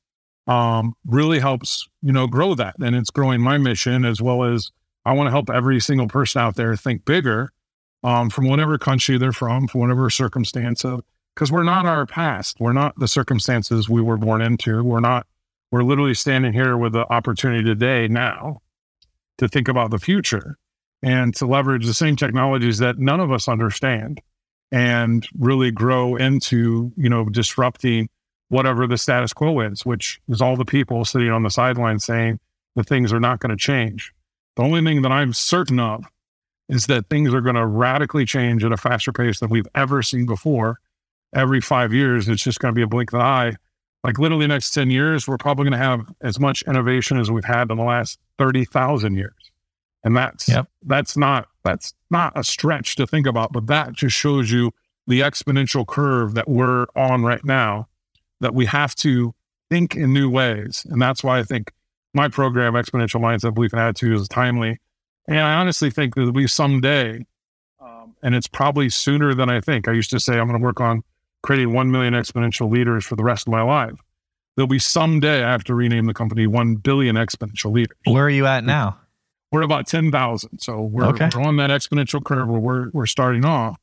um, 0.46 0.94
really 1.06 1.38
helps, 1.38 1.86
you 2.02 2.12
know, 2.12 2.26
grow 2.26 2.54
that. 2.54 2.74
And 2.80 2.96
it's 2.96 3.10
growing 3.10 3.40
my 3.40 3.58
mission 3.58 4.04
as 4.04 4.20
well 4.20 4.42
as 4.42 4.70
I 5.04 5.12
want 5.12 5.28
to 5.28 5.30
help 5.30 5.50
every 5.50 5.80
single 5.80 6.08
person 6.08 6.42
out 6.42 6.56
there 6.56 6.74
think 6.76 7.04
bigger 7.04 7.52
um, 8.02 8.30
from 8.30 8.48
whatever 8.48 8.78
country 8.78 9.16
they're 9.18 9.32
from, 9.32 9.68
from 9.68 9.80
whatever 9.80 10.10
circumstance 10.10 10.84
of, 10.84 11.04
because 11.34 11.52
we're 11.52 11.62
not 11.62 11.86
our 11.86 12.06
past. 12.06 12.58
We're 12.58 12.72
not 12.72 12.98
the 12.98 13.08
circumstances 13.08 13.88
we 13.88 14.02
were 14.02 14.16
born 14.16 14.42
into. 14.42 14.82
We're 14.82 15.00
not, 15.00 15.26
we're 15.70 15.84
literally 15.84 16.14
standing 16.14 16.52
here 16.52 16.76
with 16.76 16.92
the 16.92 17.10
opportunity 17.12 17.62
today, 17.62 18.08
now, 18.08 18.60
to 19.38 19.48
think 19.48 19.68
about 19.68 19.90
the 19.90 19.98
future 19.98 20.58
and 21.02 21.34
to 21.36 21.46
leverage 21.46 21.86
the 21.86 21.94
same 21.94 22.16
technologies 22.16 22.78
that 22.78 22.98
none 22.98 23.20
of 23.20 23.32
us 23.32 23.48
understand 23.48 24.20
and 24.70 25.26
really 25.38 25.70
grow 25.70 26.16
into, 26.16 26.92
you 26.96 27.08
know, 27.08 27.26
disrupting 27.26 28.08
whatever 28.48 28.86
the 28.86 28.98
status 28.98 29.32
quo 29.32 29.60
is, 29.60 29.84
which 29.84 30.20
is 30.28 30.40
all 30.40 30.56
the 30.56 30.64
people 30.64 31.04
sitting 31.04 31.30
on 31.30 31.42
the 31.42 31.50
sidelines 31.50 32.04
saying 32.04 32.38
that 32.76 32.86
things 32.86 33.12
are 33.12 33.20
not 33.20 33.40
going 33.40 33.50
to 33.50 33.56
change. 33.56 34.12
The 34.56 34.62
only 34.62 34.82
thing 34.82 35.02
that 35.02 35.12
I'm 35.12 35.32
certain 35.32 35.80
of 35.80 36.04
is 36.68 36.86
that 36.86 37.08
things 37.08 37.34
are 37.34 37.40
going 37.40 37.56
to 37.56 37.66
radically 37.66 38.24
change 38.24 38.64
at 38.64 38.72
a 38.72 38.76
faster 38.76 39.12
pace 39.12 39.40
than 39.40 39.50
we've 39.50 39.68
ever 39.74 40.02
seen 40.02 40.26
before. 40.26 40.78
Every 41.34 41.60
five 41.60 41.92
years, 41.92 42.28
it's 42.28 42.42
just 42.42 42.60
going 42.60 42.72
to 42.72 42.76
be 42.76 42.82
a 42.82 42.86
blink 42.86 43.12
of 43.12 43.18
the 43.18 43.24
eye. 43.24 43.56
Like 44.04 44.18
literally, 44.18 44.46
next 44.46 44.72
10 44.72 44.90
years, 44.90 45.28
we're 45.28 45.38
probably 45.38 45.64
going 45.64 45.72
to 45.72 45.78
have 45.78 46.12
as 46.20 46.38
much 46.40 46.62
innovation 46.62 47.18
as 47.18 47.30
we've 47.30 47.44
had 47.44 47.70
in 47.70 47.76
the 47.76 47.84
last 47.84 48.18
30,000 48.38 49.14
years. 49.14 49.41
And 50.04 50.16
that's 50.16 50.48
yep. 50.48 50.68
that's 50.82 51.16
not 51.16 51.48
that's 51.64 51.94
not 52.10 52.32
a 52.36 52.44
stretch 52.44 52.96
to 52.96 53.06
think 53.06 53.26
about, 53.26 53.52
but 53.52 53.66
that 53.68 53.92
just 53.92 54.16
shows 54.16 54.50
you 54.50 54.72
the 55.06 55.20
exponential 55.20 55.86
curve 55.86 56.34
that 56.34 56.48
we're 56.48 56.86
on 56.96 57.22
right 57.22 57.44
now 57.44 57.88
that 58.40 58.54
we 58.54 58.66
have 58.66 58.94
to 58.96 59.34
think 59.70 59.96
in 59.96 60.12
new 60.12 60.28
ways. 60.28 60.86
And 60.90 61.00
that's 61.00 61.24
why 61.24 61.38
I 61.38 61.42
think 61.42 61.72
my 62.14 62.28
program, 62.28 62.74
Exponential 62.74 63.20
Mindset, 63.20 63.54
Belief 63.54 63.72
and 63.72 63.80
Attitude, 63.80 64.20
is 64.20 64.28
timely. 64.28 64.78
And 65.26 65.38
I 65.38 65.54
honestly 65.54 65.90
think 65.90 66.14
that 66.16 66.32
we 66.32 66.46
someday, 66.46 67.24
um, 67.80 68.14
and 68.22 68.34
it's 68.34 68.48
probably 68.48 68.90
sooner 68.90 69.34
than 69.34 69.48
I 69.48 69.60
think. 69.60 69.88
I 69.88 69.92
used 69.92 70.10
to 70.10 70.20
say 70.20 70.38
I'm 70.38 70.48
going 70.48 70.60
to 70.60 70.64
work 70.64 70.80
on 70.80 71.02
creating 71.42 71.72
1 71.72 71.90
million 71.90 72.14
exponential 72.14 72.70
leaders 72.70 73.04
for 73.04 73.16
the 73.16 73.24
rest 73.24 73.46
of 73.46 73.52
my 73.52 73.62
life. 73.62 73.98
There'll 74.56 74.68
be 74.68 74.78
someday 74.78 75.42
I 75.42 75.50
have 75.50 75.64
to 75.64 75.74
rename 75.74 76.06
the 76.06 76.14
company 76.14 76.46
1 76.46 76.76
billion 76.76 77.16
exponential 77.16 77.72
leaders. 77.72 77.96
Where 78.04 78.26
are 78.26 78.30
you 78.30 78.46
at 78.46 78.64
now? 78.64 78.98
We're 79.52 79.62
about 79.62 79.86
10,000. 79.86 80.58
So 80.60 80.80
we're, 80.80 81.04
okay. 81.06 81.28
we're 81.34 81.42
on 81.42 81.56
that 81.56 81.70
exponential 81.70 82.24
curve 82.24 82.48
where 82.48 82.60
we're, 82.60 82.90
we're 82.92 83.06
starting 83.06 83.44
off. 83.44 83.78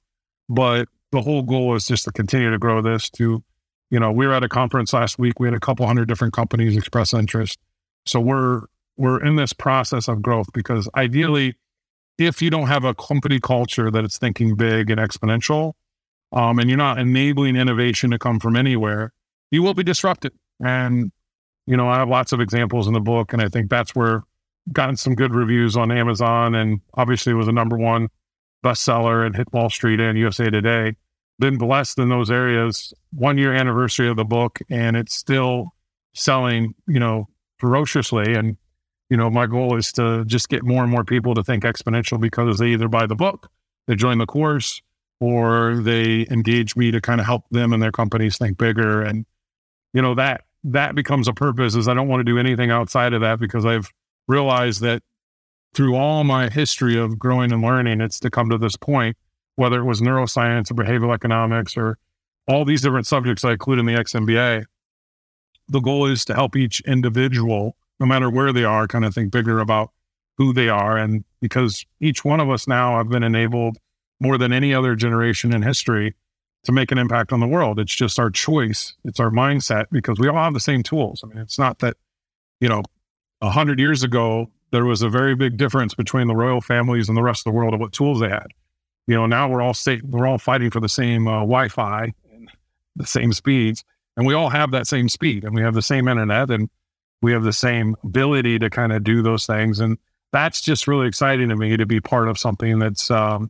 But 0.50 0.90
the 1.12 1.22
whole 1.22 1.44
goal 1.44 1.76
is 1.76 1.86
just 1.86 2.06
to 2.06 2.12
continue 2.12 2.50
to 2.50 2.58
grow 2.58 2.82
this 2.82 3.10
to, 3.12 3.44
you 3.92 4.00
know, 4.00 4.12
we 4.12 4.26
were 4.26 4.34
at 4.34 4.44
a 4.44 4.50
conference 4.50 4.94
last 4.94 5.20
week. 5.20 5.40
We 5.40 5.48
had 5.48 5.54
a 5.54 5.60
couple 5.60 5.86
hundred 5.86 6.08
different 6.08 6.34
companies 6.34 6.76
express 6.76 7.14
interest. 7.14 7.60
So 8.06 8.20
we're, 8.20 8.64
we're 8.98 9.24
in 9.24 9.36
this 9.36 9.54
process 9.54 10.08
of 10.08 10.22
growth 10.24 10.48
because 10.54 10.90
ideally, 10.96 11.56
if 12.18 12.42
you 12.42 12.50
don't 12.50 12.68
have 12.68 12.84
a 12.84 12.94
company 12.94 13.40
culture 13.40 13.90
that 13.92 14.04
is 14.04 14.18
thinking 14.18 14.56
big 14.56 14.90
and 14.90 15.00
exponential, 15.00 15.74
um, 16.32 16.60
and 16.60 16.70
you're 16.70 16.78
not 16.78 17.00
enabling 17.00 17.56
innovation 17.56 18.12
to 18.12 18.20
come 18.20 18.40
from 18.40 18.56
anywhere, 18.56 19.14
you 19.52 19.64
will 19.64 19.74
be 19.74 19.84
disrupted. 19.84 20.34
And, 20.64 21.12
you 21.66 21.78
know, 21.78 21.88
I 21.88 21.98
have 22.00 22.10
lots 22.10 22.32
of 22.32 22.42
examples 22.42 22.88
in 22.88 22.94
the 22.94 23.00
book, 23.00 23.34
and 23.34 23.42
I 23.42 23.48
think 23.48 23.70
that's 23.70 23.96
where 23.96 24.24
gotten 24.74 24.96
some 24.96 25.16
good 25.16 25.34
reviews 25.34 25.76
on 25.76 25.92
Amazon 25.92 26.56
and 26.56 26.82
obviously 26.96 27.34
was 27.34 27.48
a 27.48 27.52
number 27.52 27.78
one 27.78 28.10
bestseller 28.64 29.26
and 29.26 29.36
hit 29.36 29.52
Wall 29.54 29.70
Street 29.70 30.00
and 30.00 30.18
USA 30.18 30.50
Today. 30.50 30.96
Been 31.40 31.58
blessed 31.58 32.00
in 32.00 32.10
those 32.10 32.30
areas. 32.30 32.94
One 33.14 33.38
year 33.38 33.54
anniversary 33.54 34.10
of 34.10 34.18
the 34.18 34.26
book, 34.26 34.60
and 34.70 34.98
it's 34.98 35.16
still 35.16 35.74
selling, 36.14 36.76
you 36.88 37.00
know, 37.00 37.30
ferociously. 37.60 38.34
And, 38.36 38.58
you 39.10 39.16
know, 39.16 39.30
my 39.30 39.48
goal 39.48 39.78
is 39.78 39.92
to 39.94 40.26
just 40.26 40.50
get 40.50 40.64
more 40.64 40.84
and 40.84 40.92
more 40.92 41.06
people 41.06 41.34
to 41.36 41.44
think 41.44 41.64
exponential 41.64 42.20
because 42.20 42.60
they 42.60 42.70
either 42.70 42.90
buy 42.90 43.06
the 43.06 43.16
book, 43.16 43.50
they 43.88 43.96
join 43.96 44.18
the 44.18 44.26
course, 44.26 44.82
or 45.22 45.78
they 45.78 46.28
engage 46.30 46.76
me 46.76 46.92
to 46.92 47.00
kind 47.00 47.22
of 47.22 47.26
help 47.26 47.44
them 47.52 47.72
and 47.72 47.82
their 47.82 47.92
companies 47.92 48.38
think 48.38 48.58
bigger. 48.58 49.02
And, 49.02 49.26
you 49.94 50.02
know, 50.02 50.16
that 50.16 50.44
that 50.64 50.94
becomes 50.96 51.28
a 51.28 51.34
purpose 51.34 51.76
is 51.76 51.88
I 51.88 51.94
don't 51.94 52.08
want 52.08 52.20
to 52.20 52.26
do 52.26 52.38
anything 52.38 52.70
outside 52.70 53.14
of 53.14 53.22
that 53.22 53.40
because 53.40 53.66
I've 53.66 53.92
realized 54.30 54.82
that 54.82 55.02
through 55.74 55.96
all 55.96 56.24
my 56.24 56.50
history 56.50 56.98
of 56.98 57.20
growing 57.20 57.52
and 57.52 57.62
learning, 57.62 58.00
it's 58.00 58.20
to 58.22 58.30
come 58.30 58.50
to 58.50 58.58
this 58.58 58.78
point, 58.78 59.18
whether 59.56 59.80
it 59.80 59.86
was 59.86 60.02
neuroscience 60.02 60.72
or 60.72 60.76
behavioral 60.76 61.14
economics 61.14 61.76
or 61.76 61.98
all 62.48 62.64
these 62.64 62.82
different 62.82 63.08
subjects 63.08 63.44
I 63.44 63.52
include 63.54 63.80
in 63.80 63.86
the 63.86 63.94
XMBA. 63.94 64.66
The 65.68 65.80
goal 65.80 66.06
is 66.06 66.24
to 66.26 66.34
help 66.34 66.56
each 66.56 66.80
individual, 66.82 67.76
no 68.00 68.06
matter 68.06 68.30
where 68.30 68.54
they 68.54 68.64
are, 68.64 68.88
kind 68.88 69.04
of 69.04 69.14
think 69.14 69.32
bigger 69.32 69.60
about 69.60 69.92
who 70.38 70.54
they 70.54 70.70
are. 70.70 70.98
And 70.98 71.26
because 71.42 71.86
each 72.00 72.24
one 72.24 72.40
of 72.40 72.50
us 72.50 72.68
now 72.68 72.98
have 72.98 73.10
been 73.10 73.24
enabled 73.24 73.78
more 74.20 74.38
than 74.38 74.54
any 74.54 74.74
other 74.74 74.96
generation 74.96 75.54
in 75.54 75.62
history 75.62 76.16
to 76.64 76.72
make 76.72 76.92
an 76.92 76.98
impact 76.98 77.32
on 77.32 77.40
the 77.40 77.48
world. 77.48 77.80
It's 77.80 77.96
just 77.96 78.20
our 78.20 78.30
choice. 78.30 78.96
It's 79.04 79.20
our 79.20 79.30
mindset 79.30 79.86
because 79.92 80.20
we 80.20 80.28
all 80.28 80.36
have 80.36 80.54
the 80.54 80.60
same 80.60 80.84
tools. 80.84 81.22
I 81.24 81.28
mean, 81.28 81.38
it's 81.38 81.60
not 81.60 81.80
that, 81.80 81.98
you 82.60 82.68
know, 82.68 82.84
a 83.42 83.50
hundred 83.50 83.80
years 83.80 84.04
ago, 84.04 84.50
there 84.72 84.86
was 84.86 85.02
a 85.02 85.10
very 85.10 85.36
big 85.36 85.58
difference 85.58 85.94
between 85.94 86.28
the 86.28 86.36
royal 86.36 86.62
families 86.62 87.08
and 87.08 87.18
the 87.18 87.24
rest 87.24 87.42
of 87.42 87.52
the 87.52 87.58
world 87.58 87.74
of 87.74 87.80
what 87.80 87.94
tools 87.94 88.20
they 88.20 88.30
had. 88.30 88.48
You 89.08 89.16
know, 89.16 89.26
now 89.26 89.50
we're 89.50 89.62
all 89.62 89.74
state, 89.74 90.04
we're 90.04 90.28
all 90.28 90.38
fighting 90.38 90.70
for 90.70 90.80
the 90.80 90.90
same 90.90 91.28
uh, 91.28 91.40
Wi-Fi 91.40 92.14
and 92.32 92.52
the 92.96 93.08
same 93.08 93.34
speeds, 93.34 93.84
and 94.16 94.28
we 94.28 94.34
all 94.34 94.50
have 94.50 94.72
that 94.72 94.88
same 94.88 95.10
speed, 95.10 95.44
and 95.44 95.56
we 95.56 95.62
have 95.62 95.74
the 95.74 95.82
same 95.82 96.08
internet, 96.08 96.52
and 96.52 96.70
we 97.22 97.32
have 97.32 97.44
the 97.44 97.54
same 97.54 97.96
ability 98.04 98.60
to 98.60 98.70
kind 98.70 98.94
of 98.94 99.04
do 99.04 99.22
those 99.22 99.46
things, 99.46 99.80
and 99.80 99.98
that's 100.32 100.62
just 100.62 100.88
really 100.88 101.08
exciting 101.08 101.50
to 101.50 101.56
me 101.56 101.76
to 101.76 101.86
be 101.86 102.00
part 102.00 102.28
of 102.28 102.38
something 102.38 102.78
that's, 102.78 103.10
um, 103.10 103.50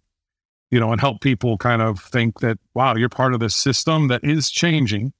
you 0.71 0.79
know, 0.79 0.91
and 0.91 1.01
help 1.01 1.19
people 1.19 1.57
kind 1.57 1.81
of 1.81 1.99
think 1.99 2.39
that 2.39 2.57
wow, 2.73 2.95
you're 2.95 3.09
part 3.09 3.33
of 3.33 3.41
this 3.41 3.55
system 3.55 4.07
that 4.07 4.23
is 4.23 4.49
changing, 4.49 5.11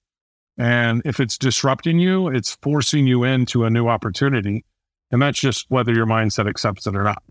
and 0.59 1.01
if 1.05 1.21
it's 1.21 1.37
disrupting 1.37 1.99
you, 1.99 2.27
it's 2.27 2.57
forcing 2.61 3.07
you 3.07 3.23
into 3.23 3.63
a 3.63 3.69
new 3.69 3.87
opportunity. 3.87 4.65
And 5.09 5.21
that's 5.21 5.39
just 5.39 5.65
whether 5.69 5.93
your 5.93 6.05
mindset 6.05 6.49
accepts 6.49 6.85
it 6.85 6.95
or 6.95 7.03
not. 7.03 7.23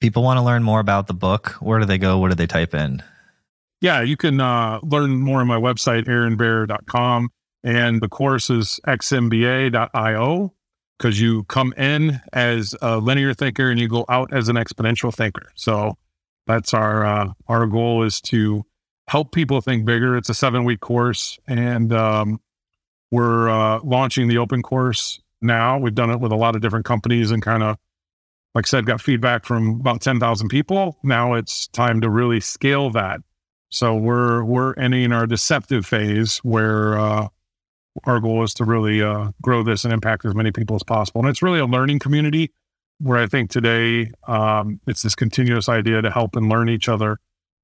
People 0.00 0.22
want 0.22 0.38
to 0.38 0.42
learn 0.42 0.62
more 0.62 0.78
about 0.78 1.08
the 1.08 1.14
book. 1.14 1.56
Where 1.60 1.80
do 1.80 1.84
they 1.84 1.98
go? 1.98 2.18
What 2.18 2.28
do 2.28 2.36
they 2.36 2.46
type 2.46 2.72
in? 2.72 3.02
Yeah, 3.80 4.00
you 4.00 4.16
can 4.16 4.40
uh, 4.40 4.78
learn 4.82 5.18
more 5.18 5.40
on 5.40 5.48
my 5.48 5.58
website, 5.58 6.06
aaronbare.com. 6.06 7.30
And 7.64 8.00
the 8.00 8.08
course 8.08 8.48
is 8.48 8.78
xmba.io 8.86 10.54
because 10.98 11.20
you 11.20 11.42
come 11.44 11.72
in 11.76 12.20
as 12.32 12.76
a 12.80 12.98
linear 12.98 13.34
thinker 13.34 13.70
and 13.70 13.80
you 13.80 13.88
go 13.88 14.04
out 14.08 14.32
as 14.32 14.48
an 14.48 14.54
exponential 14.54 15.12
thinker. 15.12 15.50
So 15.56 15.96
that's 16.46 16.72
our 16.72 17.04
uh, 17.04 17.32
our 17.48 17.66
goal 17.66 18.04
is 18.04 18.20
to 18.22 18.64
help 19.08 19.32
people 19.32 19.60
think 19.60 19.84
bigger. 19.84 20.16
It's 20.16 20.28
a 20.28 20.34
seven 20.34 20.64
week 20.64 20.80
course, 20.80 21.38
and 21.46 21.92
um, 21.92 22.40
we're 23.12 23.50
uh, 23.50 23.78
launching 23.84 24.26
the 24.26 24.38
open 24.38 24.62
course 24.62 25.20
now. 25.42 25.78
We've 25.78 25.94
done 25.94 26.10
it 26.10 26.18
with 26.18 26.32
a 26.32 26.36
lot 26.36 26.56
of 26.56 26.62
different 26.62 26.86
companies 26.86 27.30
and 27.30 27.42
kind 27.42 27.62
of, 27.62 27.76
like 28.54 28.66
I 28.66 28.68
said, 28.68 28.86
got 28.86 29.02
feedback 29.02 29.44
from 29.44 29.80
about 29.80 30.00
10,000 30.00 30.48
people. 30.48 30.96
Now 31.04 31.34
it's 31.34 31.68
time 31.68 32.00
to 32.00 32.08
really 32.08 32.40
scale 32.40 32.88
that. 32.90 33.20
So 33.68 33.94
we're 33.94 34.42
we're 34.44 34.74
entering 34.74 35.12
our 35.12 35.26
deceptive 35.26 35.86
phase 35.86 36.38
where 36.38 36.98
uh, 36.98 37.28
our 38.04 38.18
goal 38.18 38.42
is 38.44 38.54
to 38.54 38.64
really 38.64 39.02
uh, 39.02 39.32
grow 39.42 39.62
this 39.62 39.84
and 39.84 39.92
impact 39.92 40.24
as 40.24 40.34
many 40.34 40.50
people 40.50 40.76
as 40.76 40.82
possible. 40.82 41.20
And 41.20 41.28
it's 41.28 41.42
really 41.42 41.60
a 41.60 41.66
learning 41.66 41.98
community 41.98 42.50
where 42.98 43.18
I 43.18 43.26
think 43.26 43.50
today 43.50 44.10
um, 44.26 44.80
it's 44.86 45.02
this 45.02 45.14
continuous 45.14 45.68
idea 45.68 46.00
to 46.00 46.10
help 46.10 46.34
and 46.36 46.48
learn 46.48 46.68
each 46.70 46.88
other, 46.88 47.18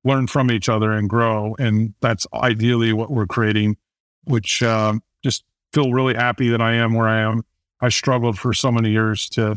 learn 0.04 0.26
from 0.26 0.50
each 0.50 0.68
other, 0.68 0.92
and 0.92 1.08
grow. 1.08 1.54
And 1.58 1.94
that's 2.00 2.26
ideally 2.34 2.92
what 2.92 3.10
we're 3.10 3.26
creating, 3.26 3.76
which 4.24 4.62
um, 4.62 5.02
just 5.22 5.44
feel 5.72 5.92
really 5.92 6.14
happy 6.14 6.48
that 6.50 6.60
I 6.60 6.74
am 6.74 6.94
where 6.94 7.08
I 7.08 7.20
am. 7.20 7.42
I 7.80 7.88
struggled 7.88 8.38
for 8.38 8.52
so 8.52 8.72
many 8.72 8.90
years 8.90 9.28
to 9.30 9.56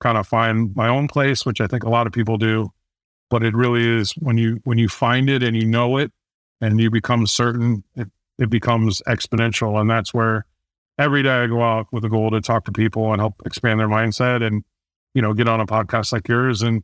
kind 0.00 0.18
of 0.18 0.26
find 0.26 0.74
my 0.74 0.88
own 0.88 1.08
place, 1.08 1.44
which 1.44 1.60
I 1.60 1.66
think 1.66 1.84
a 1.84 1.90
lot 1.90 2.06
of 2.06 2.12
people 2.12 2.36
do. 2.36 2.72
But 3.28 3.44
it 3.44 3.54
really 3.54 3.86
is 3.86 4.12
when 4.12 4.38
you 4.38 4.60
when 4.64 4.78
you 4.78 4.88
find 4.88 5.30
it 5.30 5.42
and 5.42 5.56
you 5.56 5.64
know 5.64 5.96
it 5.98 6.10
and 6.60 6.80
you 6.80 6.90
become 6.90 7.26
certain, 7.26 7.84
it, 7.94 8.08
it 8.38 8.50
becomes 8.50 9.02
exponential. 9.06 9.80
And 9.80 9.88
that's 9.88 10.12
where 10.12 10.46
every 10.98 11.22
day 11.22 11.42
I 11.42 11.46
go 11.46 11.62
out 11.62 11.86
with 11.92 12.04
a 12.04 12.08
goal 12.08 12.30
to 12.32 12.40
talk 12.40 12.64
to 12.64 12.72
people 12.72 13.12
and 13.12 13.20
help 13.20 13.40
expand 13.46 13.78
their 13.78 13.88
mindset 13.88 14.44
and, 14.44 14.64
you 15.14 15.22
know, 15.22 15.32
get 15.32 15.48
on 15.48 15.60
a 15.60 15.66
podcast 15.66 16.12
like 16.12 16.26
yours 16.26 16.60
and 16.60 16.82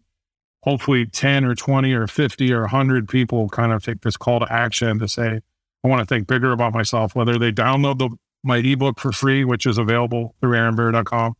hopefully 0.63 1.05
10 1.07 1.45
or 1.45 1.55
20 1.55 1.93
or 1.93 2.07
50 2.07 2.53
or 2.53 2.61
100 2.63 3.09
people 3.09 3.49
kind 3.49 3.73
of 3.73 3.85
take 3.85 4.03
this 4.03 4.17
call 4.17 4.41
to 4.41 4.53
action 4.53 4.99
to 4.99 5.09
say, 5.09 5.41
I 5.87 5.89
want 5.89 6.01
to 6.01 6.13
think 6.13 6.27
bigger 6.27 6.51
about 6.51 6.75
myself, 6.75 7.15
whether 7.15 7.39
they 7.39 7.53
download 7.53 7.99
the, 7.99 8.11
my 8.43 8.57
ebook 8.57 8.99
for 8.99 9.13
free, 9.13 9.45
which 9.45 9.67
is 9.67 9.79
available 9.79 10.35
through 10.41 10.57
aaronbare.com, 10.57 11.35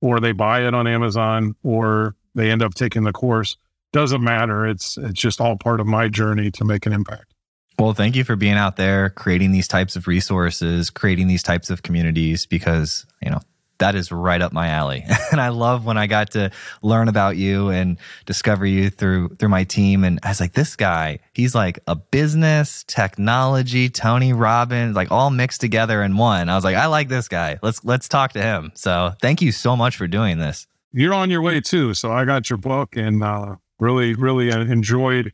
or 0.00 0.20
they 0.20 0.30
buy 0.30 0.64
it 0.68 0.72
on 0.72 0.86
Amazon, 0.86 1.56
or 1.64 2.14
they 2.32 2.48
end 2.48 2.62
up 2.62 2.74
taking 2.74 3.02
the 3.02 3.12
course. 3.12 3.56
Doesn't 3.92 4.22
matter. 4.22 4.64
It's 4.66 4.96
it's 4.98 5.20
just 5.20 5.40
all 5.40 5.56
part 5.56 5.80
of 5.80 5.88
my 5.88 6.08
journey 6.08 6.52
to 6.52 6.64
make 6.64 6.86
an 6.86 6.92
impact. 6.92 7.34
Well, 7.76 7.92
thank 7.92 8.14
you 8.14 8.22
for 8.22 8.36
being 8.36 8.54
out 8.54 8.76
there, 8.76 9.10
creating 9.10 9.50
these 9.50 9.66
types 9.66 9.96
of 9.96 10.06
resources, 10.06 10.90
creating 10.90 11.26
these 11.26 11.42
types 11.42 11.68
of 11.68 11.82
communities, 11.82 12.46
because, 12.46 13.04
you 13.20 13.30
know, 13.30 13.40
that 13.78 13.94
is 13.94 14.12
right 14.12 14.40
up 14.40 14.52
my 14.52 14.68
alley. 14.68 15.04
and 15.32 15.40
I 15.40 15.48
love 15.48 15.84
when 15.84 15.96
I 15.96 16.06
got 16.06 16.32
to 16.32 16.50
learn 16.82 17.08
about 17.08 17.36
you 17.36 17.70
and 17.70 17.98
discover 18.26 18.66
you 18.66 18.90
through 18.90 19.30
through 19.36 19.48
my 19.48 19.64
team. 19.64 20.04
And 20.04 20.18
I 20.22 20.28
was 20.28 20.40
like, 20.40 20.52
this 20.52 20.76
guy, 20.76 21.20
he's 21.32 21.54
like 21.54 21.78
a 21.86 21.96
business, 21.96 22.84
technology, 22.86 23.88
Tony 23.88 24.32
Robbins, 24.32 24.96
like 24.96 25.10
all 25.10 25.30
mixed 25.30 25.60
together 25.60 26.02
in 26.02 26.16
one. 26.16 26.48
I 26.48 26.54
was 26.54 26.64
like, 26.64 26.76
I 26.76 26.86
like 26.86 27.08
this 27.08 27.28
guy. 27.28 27.58
Let's 27.62 27.84
let's 27.84 28.08
talk 28.08 28.32
to 28.32 28.42
him. 28.42 28.72
So 28.74 29.12
thank 29.20 29.40
you 29.42 29.52
so 29.52 29.76
much 29.76 29.96
for 29.96 30.06
doing 30.06 30.38
this. 30.38 30.66
You're 30.92 31.14
on 31.14 31.30
your 31.30 31.42
way 31.42 31.60
too. 31.60 31.94
So 31.94 32.12
I 32.12 32.24
got 32.24 32.48
your 32.50 32.56
book 32.56 32.96
and 32.96 33.22
uh, 33.22 33.56
really, 33.78 34.14
really 34.14 34.50
enjoyed 34.50 35.32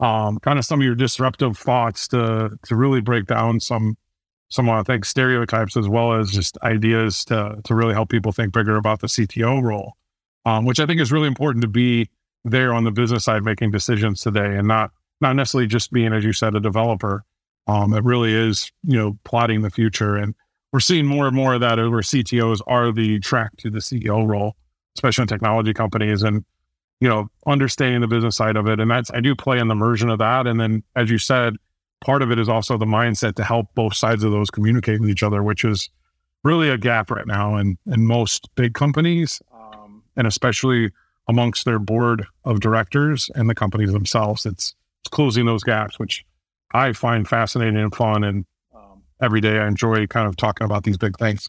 um, 0.00 0.38
kind 0.40 0.58
of 0.58 0.64
some 0.64 0.80
of 0.80 0.84
your 0.84 0.94
disruptive 0.94 1.56
thoughts 1.56 2.08
to 2.08 2.58
to 2.66 2.76
really 2.76 3.00
break 3.00 3.26
down 3.26 3.60
some 3.60 3.96
some 4.48 4.70
I 4.70 4.82
think 4.82 5.04
stereotypes 5.04 5.76
as 5.76 5.88
well 5.88 6.12
as 6.12 6.30
just 6.30 6.58
ideas 6.62 7.24
to 7.26 7.60
to 7.64 7.74
really 7.74 7.94
help 7.94 8.08
people 8.08 8.32
think 8.32 8.52
bigger 8.52 8.76
about 8.76 9.00
the 9.00 9.06
CTO 9.06 9.62
role, 9.62 9.94
um, 10.44 10.64
which 10.64 10.80
I 10.80 10.86
think 10.86 11.00
is 11.00 11.12
really 11.12 11.28
important 11.28 11.62
to 11.62 11.68
be 11.68 12.08
there 12.44 12.72
on 12.72 12.84
the 12.84 12.92
business 12.92 13.24
side 13.24 13.42
making 13.44 13.72
decisions 13.72 14.20
today 14.20 14.56
and 14.56 14.68
not 14.68 14.92
not 15.20 15.34
necessarily 15.34 15.66
just 15.66 15.90
being 15.92 16.12
as 16.12 16.24
you 16.24 16.32
said 16.32 16.54
a 16.54 16.60
developer. 16.60 17.24
Um, 17.68 17.92
it 17.94 18.04
really 18.04 18.32
is 18.32 18.70
you 18.84 18.96
know 18.96 19.18
plotting 19.24 19.62
the 19.62 19.70
future 19.70 20.16
and 20.16 20.34
we're 20.72 20.80
seeing 20.80 21.06
more 21.06 21.26
and 21.26 21.34
more 21.34 21.54
of 21.54 21.60
that 21.60 21.78
over 21.78 22.02
CTOs 22.02 22.60
are 22.66 22.92
the 22.92 23.18
track 23.20 23.56
to 23.58 23.70
the 23.70 23.78
CEO 23.78 24.26
role, 24.26 24.56
especially 24.96 25.22
in 25.22 25.28
technology 25.28 25.72
companies 25.72 26.22
and 26.22 26.44
you 27.00 27.08
know, 27.08 27.28
understanding 27.46 28.00
the 28.00 28.06
business 28.06 28.36
side 28.36 28.56
of 28.56 28.66
it. 28.66 28.80
And 28.80 28.90
that's, 28.90 29.10
I 29.10 29.20
do 29.20 29.34
play 29.34 29.58
in 29.58 29.68
the 29.68 29.72
immersion 29.72 30.08
of 30.08 30.18
that. 30.18 30.46
And 30.46 30.58
then, 30.58 30.82
as 30.94 31.10
you 31.10 31.18
said, 31.18 31.56
part 32.00 32.22
of 32.22 32.30
it 32.30 32.38
is 32.38 32.48
also 32.48 32.76
the 32.76 32.86
mindset 32.86 33.34
to 33.36 33.44
help 33.44 33.74
both 33.74 33.94
sides 33.94 34.24
of 34.24 34.32
those 34.32 34.50
communicate 34.50 35.00
with 35.00 35.10
each 35.10 35.22
other, 35.22 35.42
which 35.42 35.64
is 35.64 35.90
really 36.44 36.68
a 36.68 36.78
gap 36.78 37.10
right 37.10 37.26
now 37.26 37.56
in, 37.56 37.78
in 37.86 38.06
most 38.06 38.48
big 38.54 38.74
companies, 38.74 39.42
um, 39.52 40.02
and 40.16 40.26
especially 40.26 40.90
amongst 41.28 41.64
their 41.64 41.78
board 41.78 42.26
of 42.44 42.60
directors 42.60 43.30
and 43.34 43.50
the 43.50 43.54
companies 43.54 43.92
themselves. 43.92 44.46
It's, 44.46 44.74
it's 45.02 45.10
closing 45.10 45.46
those 45.46 45.64
gaps, 45.64 45.98
which 45.98 46.24
I 46.72 46.92
find 46.92 47.26
fascinating 47.26 47.78
and 47.78 47.94
fun. 47.94 48.22
And 48.22 48.44
um, 48.74 49.02
every 49.20 49.40
day 49.40 49.58
I 49.58 49.66
enjoy 49.66 50.06
kind 50.06 50.28
of 50.28 50.36
talking 50.36 50.64
about 50.64 50.84
these 50.84 50.96
big 50.96 51.18
things. 51.18 51.48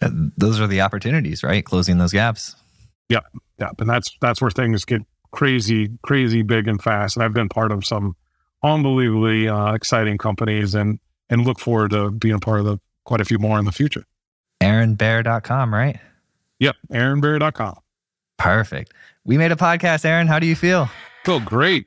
And 0.00 0.32
those 0.36 0.60
are 0.60 0.66
the 0.66 0.82
opportunities, 0.82 1.42
right? 1.42 1.64
Closing 1.64 1.96
those 1.96 2.12
gaps. 2.12 2.54
Yeah, 3.08 3.20
yeah, 3.58 3.70
and 3.78 3.88
that's 3.88 4.16
that's 4.20 4.42
where 4.42 4.50
things 4.50 4.84
get 4.84 5.00
crazy, 5.30 5.90
crazy 6.02 6.42
big 6.42 6.68
and 6.68 6.82
fast. 6.82 7.16
And 7.16 7.22
I've 7.22 7.32
been 7.32 7.48
part 7.48 7.72
of 7.72 7.84
some 7.84 8.16
unbelievably 8.62 9.48
uh, 9.48 9.72
exciting 9.74 10.18
companies, 10.18 10.74
and 10.74 10.98
and 11.28 11.44
look 11.44 11.58
forward 11.58 11.90
to 11.90 12.10
being 12.10 12.34
a 12.34 12.40
part 12.40 12.60
of 12.60 12.66
the 12.66 12.80
quite 13.04 13.20
a 13.20 13.24
few 13.24 13.38
more 13.38 13.58
in 13.58 13.64
the 13.64 13.72
future. 13.72 14.04
AaronBare.com, 14.62 15.72
right? 15.72 15.98
Yep, 16.58 16.76
AaronBare.com. 16.90 17.78
Perfect. 18.38 18.94
We 19.24 19.38
made 19.38 19.52
a 19.52 19.56
podcast, 19.56 20.04
Aaron. 20.04 20.26
How 20.26 20.38
do 20.38 20.46
you 20.46 20.56
feel? 20.56 20.88
Feel 21.24 21.40
great. 21.40 21.86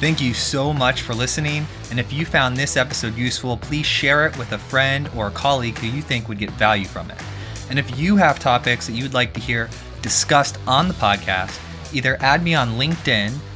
Thank 0.00 0.20
you 0.20 0.34
so 0.34 0.72
much 0.72 1.02
for 1.02 1.14
listening. 1.14 1.66
And 1.90 2.00
if 2.00 2.12
you 2.12 2.26
found 2.26 2.56
this 2.56 2.76
episode 2.76 3.16
useful, 3.16 3.56
please 3.56 3.86
share 3.86 4.26
it 4.26 4.36
with 4.36 4.52
a 4.52 4.58
friend 4.58 5.08
or 5.16 5.28
a 5.28 5.30
colleague 5.30 5.78
who 5.78 5.86
you 5.86 6.02
think 6.02 6.28
would 6.28 6.38
get 6.38 6.50
value 6.52 6.84
from 6.84 7.10
it. 7.10 7.22
And 7.70 7.78
if 7.78 7.98
you 7.98 8.16
have 8.16 8.38
topics 8.38 8.86
that 8.86 8.92
you'd 8.92 9.14
like 9.14 9.32
to 9.34 9.40
hear 9.40 9.70
discussed 10.02 10.58
on 10.66 10.88
the 10.88 10.94
podcast, 10.94 11.58
either 11.94 12.16
add 12.20 12.42
me 12.42 12.54
on 12.54 12.70
LinkedIn 12.72 13.38